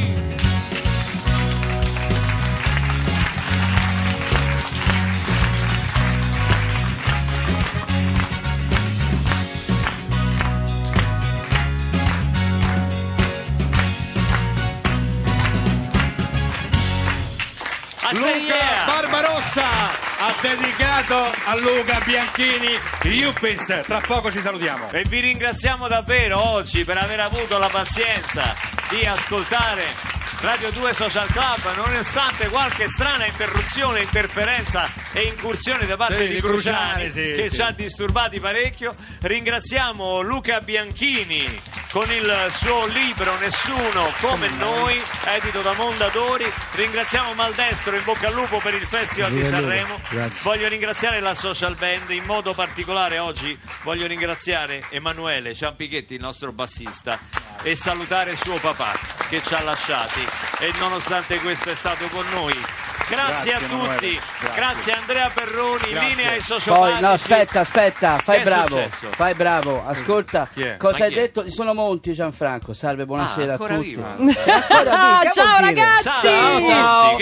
Luca! 18.14 18.84
Barbarossa 18.86 19.66
ha 20.18 20.34
dedicato 20.40 21.16
a 21.44 21.56
Luca 21.56 22.00
Bianchini 22.04 22.78
Yuppies. 23.02 23.80
Tra 23.82 24.00
poco 24.00 24.30
ci 24.30 24.40
salutiamo. 24.40 24.90
E 24.90 25.04
vi 25.08 25.20
ringraziamo 25.20 25.88
davvero 25.88 26.40
oggi 26.40 26.84
per 26.84 26.98
aver 26.98 27.20
avuto 27.20 27.58
la 27.58 27.68
pazienza 27.68 28.54
di 28.88 29.04
ascoltare 29.04 29.84
Radio 30.40 30.70
2 30.70 30.92
Social 30.92 31.26
Club, 31.28 31.74
nonostante 31.76 32.48
qualche 32.48 32.88
strana 32.88 33.26
interruzione, 33.26 34.02
interferenza 34.02 34.88
e 35.14 35.22
incursione 35.22 35.86
da 35.86 35.96
parte 35.96 36.26
Sì, 36.26 36.34
di 36.34 36.40
Cruciani, 36.40 37.10
sì, 37.10 37.20
che 37.20 37.48
sì. 37.48 37.54
ci 37.54 37.62
ha 37.62 37.70
disturbati 37.70 38.40
parecchio. 38.40 38.94
Ringraziamo 39.20 40.20
Luca 40.20 40.60
Bianchini 40.60 41.60
con 41.92 42.10
il 42.10 42.48
suo 42.50 42.86
libro 42.86 43.38
Nessuno 43.38 44.12
come 44.20 44.48
noi, 44.48 45.00
edito 45.26 45.62
da 45.62 45.72
Mondadori. 45.74 46.44
Ringraziamo 46.72 47.32
Maldestro, 47.34 47.96
in 47.96 48.02
bocca 48.02 48.26
al 48.26 48.34
lupo 48.34 48.58
per 48.58 48.74
il 48.74 48.84
Festival 48.84 49.30
di 49.30 49.44
Sanremo. 49.44 50.00
Voglio 50.42 50.66
ringraziare 50.66 51.20
la 51.20 51.34
social 51.34 51.76
band, 51.76 52.10
in 52.10 52.24
modo 52.24 52.52
particolare 52.52 53.18
oggi 53.18 53.56
voglio 53.82 54.08
ringraziare 54.08 54.84
Emanuele 54.90 55.54
Ciampichetti, 55.54 56.14
il 56.14 56.20
nostro 56.20 56.50
bassista, 56.50 57.20
e 57.62 57.76
salutare 57.76 58.36
suo 58.36 58.56
papà 58.56 58.92
che 59.28 59.40
ci 59.42 59.54
ha 59.54 59.62
lasciati 59.62 60.20
e 60.58 60.72
nonostante 60.80 61.38
questo 61.38 61.70
è 61.70 61.74
stato 61.74 62.08
con 62.08 62.24
noi. 62.30 62.54
Grazie, 63.08 63.50
Grazie, 63.50 63.54
a 63.54 63.58
tutti, 63.68 64.20
grazie. 64.40 64.52
Grazie. 64.54 64.92
Andrea 64.92 65.30
Perroni, 65.34 65.90
Grazie. 65.90 66.08
linea 66.08 66.30
ai 66.30 66.40
sociopatici. 66.40 66.92
Poi, 66.92 67.00
no, 67.00 67.08
aspetta, 67.10 67.60
aspetta, 67.60 68.16
fai 68.18 68.42
bravo, 68.42 68.88
fai 69.10 69.34
bravo, 69.34 69.84
ascolta, 69.86 70.48
cosa 70.78 70.98
Ma 70.98 71.04
hai 71.04 71.12
detto? 71.14 71.48
Sono 71.50 71.74
Monti 71.74 72.12
Gianfranco, 72.12 72.72
salve, 72.72 73.04
buonasera 73.04 73.52
Ah, 73.52 73.54
a 73.54 73.58
tutti. 73.58 73.78
vivo, 73.80 74.06
che 74.24 75.30
Ciao 75.32 75.60
ragazzi! 75.60 76.02
Ciao, 76.02 76.53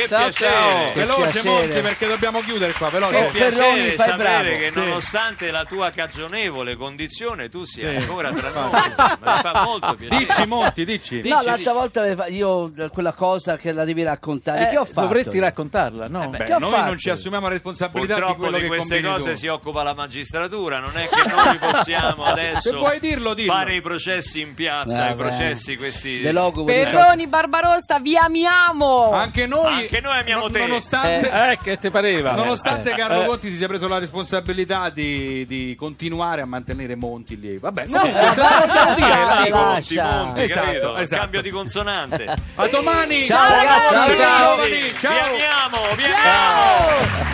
che 0.03 0.09
ciao, 0.09 0.29
piacere. 0.29 0.53
ciao. 0.53 0.85
Che 0.93 1.01
Veloce 1.01 1.31
piacere. 1.31 1.49
Monti 1.51 1.81
perché 1.81 2.07
dobbiamo 2.07 2.41
chiudere 2.41 2.73
qua, 2.73 2.89
veloce. 2.91 3.17
Oh, 3.17 3.25
Che 3.27 3.31
piacere 3.33 3.55
Perroni, 3.57 3.91
fai 3.91 4.09
sapere 4.09 4.41
bravo. 4.43 4.57
che 4.59 4.71
Sì. 4.73 4.79
nonostante 4.79 5.51
la 5.51 5.65
tua 5.65 5.91
cagionevole 5.91 6.77
condizione 6.77 7.49
tu 7.49 7.65
sia 7.65 7.91
Sì. 7.91 7.97
ancora 7.97 8.31
tra 8.33 8.51
noi. 8.51 8.71
Mi 8.73 9.33
fa 9.41 9.63
molto 9.65 9.95
piacere. 9.95 10.25
Dici 10.27 10.47
Monti, 10.47 10.85
dici. 10.85 11.17
Dici, 11.21 11.29
No, 11.29 11.37
dici. 11.39 11.49
l'altra 11.49 11.73
volta 11.73 12.27
io 12.29 12.73
eh, 12.77 12.89
quella 12.89 13.13
cosa 13.13 13.57
che 13.57 13.73
la 13.73 13.85
devi 13.85 14.03
raccontare, 14.03 14.69
che 14.71 14.79
ho 14.79 14.85
fatto? 14.85 15.01
Eh, 15.01 15.03
Dovresti 15.03 15.39
raccontarla, 15.39 16.09
no? 16.09 16.29
beh, 16.29 16.39
Beh, 16.39 16.55
ho 16.55 16.59
noi 16.59 16.71
fatto? 16.73 16.85
non 16.87 16.99
ci 16.99 17.11
assumiamo 17.11 17.49
responsabilità 17.49 18.15
di 18.15 18.21
Purtroppo 18.21 18.41
quello 18.43 18.57
di 18.57 18.63
che 18.63 18.69
queste 18.69 19.03
cose 19.03 19.31
tu. 19.33 19.37
si 19.37 19.47
occupa 19.47 19.83
la 19.83 19.95
magistratura, 19.95 20.79
non 20.79 20.97
è 20.97 21.09
che 21.09 21.29
noi 21.29 21.59
possiamo 21.59 22.25
adesso 22.25 22.71
dirlo, 23.01 23.35
dillo. 23.35 23.53
fare 23.53 23.75
i 23.75 23.81
processi 23.83 24.41
in 24.41 24.55
piazza, 24.55 25.07
i 25.11 25.15
Vabbè. 25.15 25.15
processi 25.15 25.77
questi 25.77 26.21
Perroni 26.23 27.27
Barbarossa, 27.27 27.99
vi 27.99 28.17
amiamo! 28.17 29.11
Anche 29.13 29.47
noi, 29.47 29.87
Anche 29.93 30.01
noi 30.09 30.19
amiamo 30.21 30.49
te. 30.49 30.61
Nonostante, 30.61 31.31
Eh, 31.31 31.59
che 31.63 31.79
ti 31.79 31.91
pareva? 31.91 32.33
nonostante 32.33 32.93
Eh, 32.93 32.95
Carlo 32.95 33.25
eh. 33.25 33.27
Conti 33.27 33.51
si 33.51 33.57
sia 33.57 33.69
preso 33.69 33.87
la 33.89 33.99
responsabilità 33.99 34.89
di, 34.89 35.45
di 35.45 35.75
continuare 35.77 36.41
a 36.41 36.47
mantenere 36.47 36.95
Monti 36.97 37.39
lì. 37.39 37.59
Vabbè, 37.59 37.85
No, 37.89 37.99
comunque, 37.99 38.23
lascia, 38.23 38.95
dire. 38.95 39.51
Monti. 39.51 39.97
Monti, 39.97 40.41
Esatto, 40.45 40.65
capito? 40.67 40.97
esatto. 40.97 41.21
Cambio 41.21 41.43
di 41.43 41.51
consonante. 41.51 42.35
A 42.55 42.67
domani. 42.69 43.27
Ciao, 43.27 43.51
ragazzi. 43.55 43.93
Ciao, 43.95 44.15
Ciao. 44.17 44.55
giovani, 44.55 44.81
Vi 44.81 44.95
ciao. 44.99 45.13
amiamo, 45.13 45.79
vi 45.97 46.05
amiamo. 46.05 47.31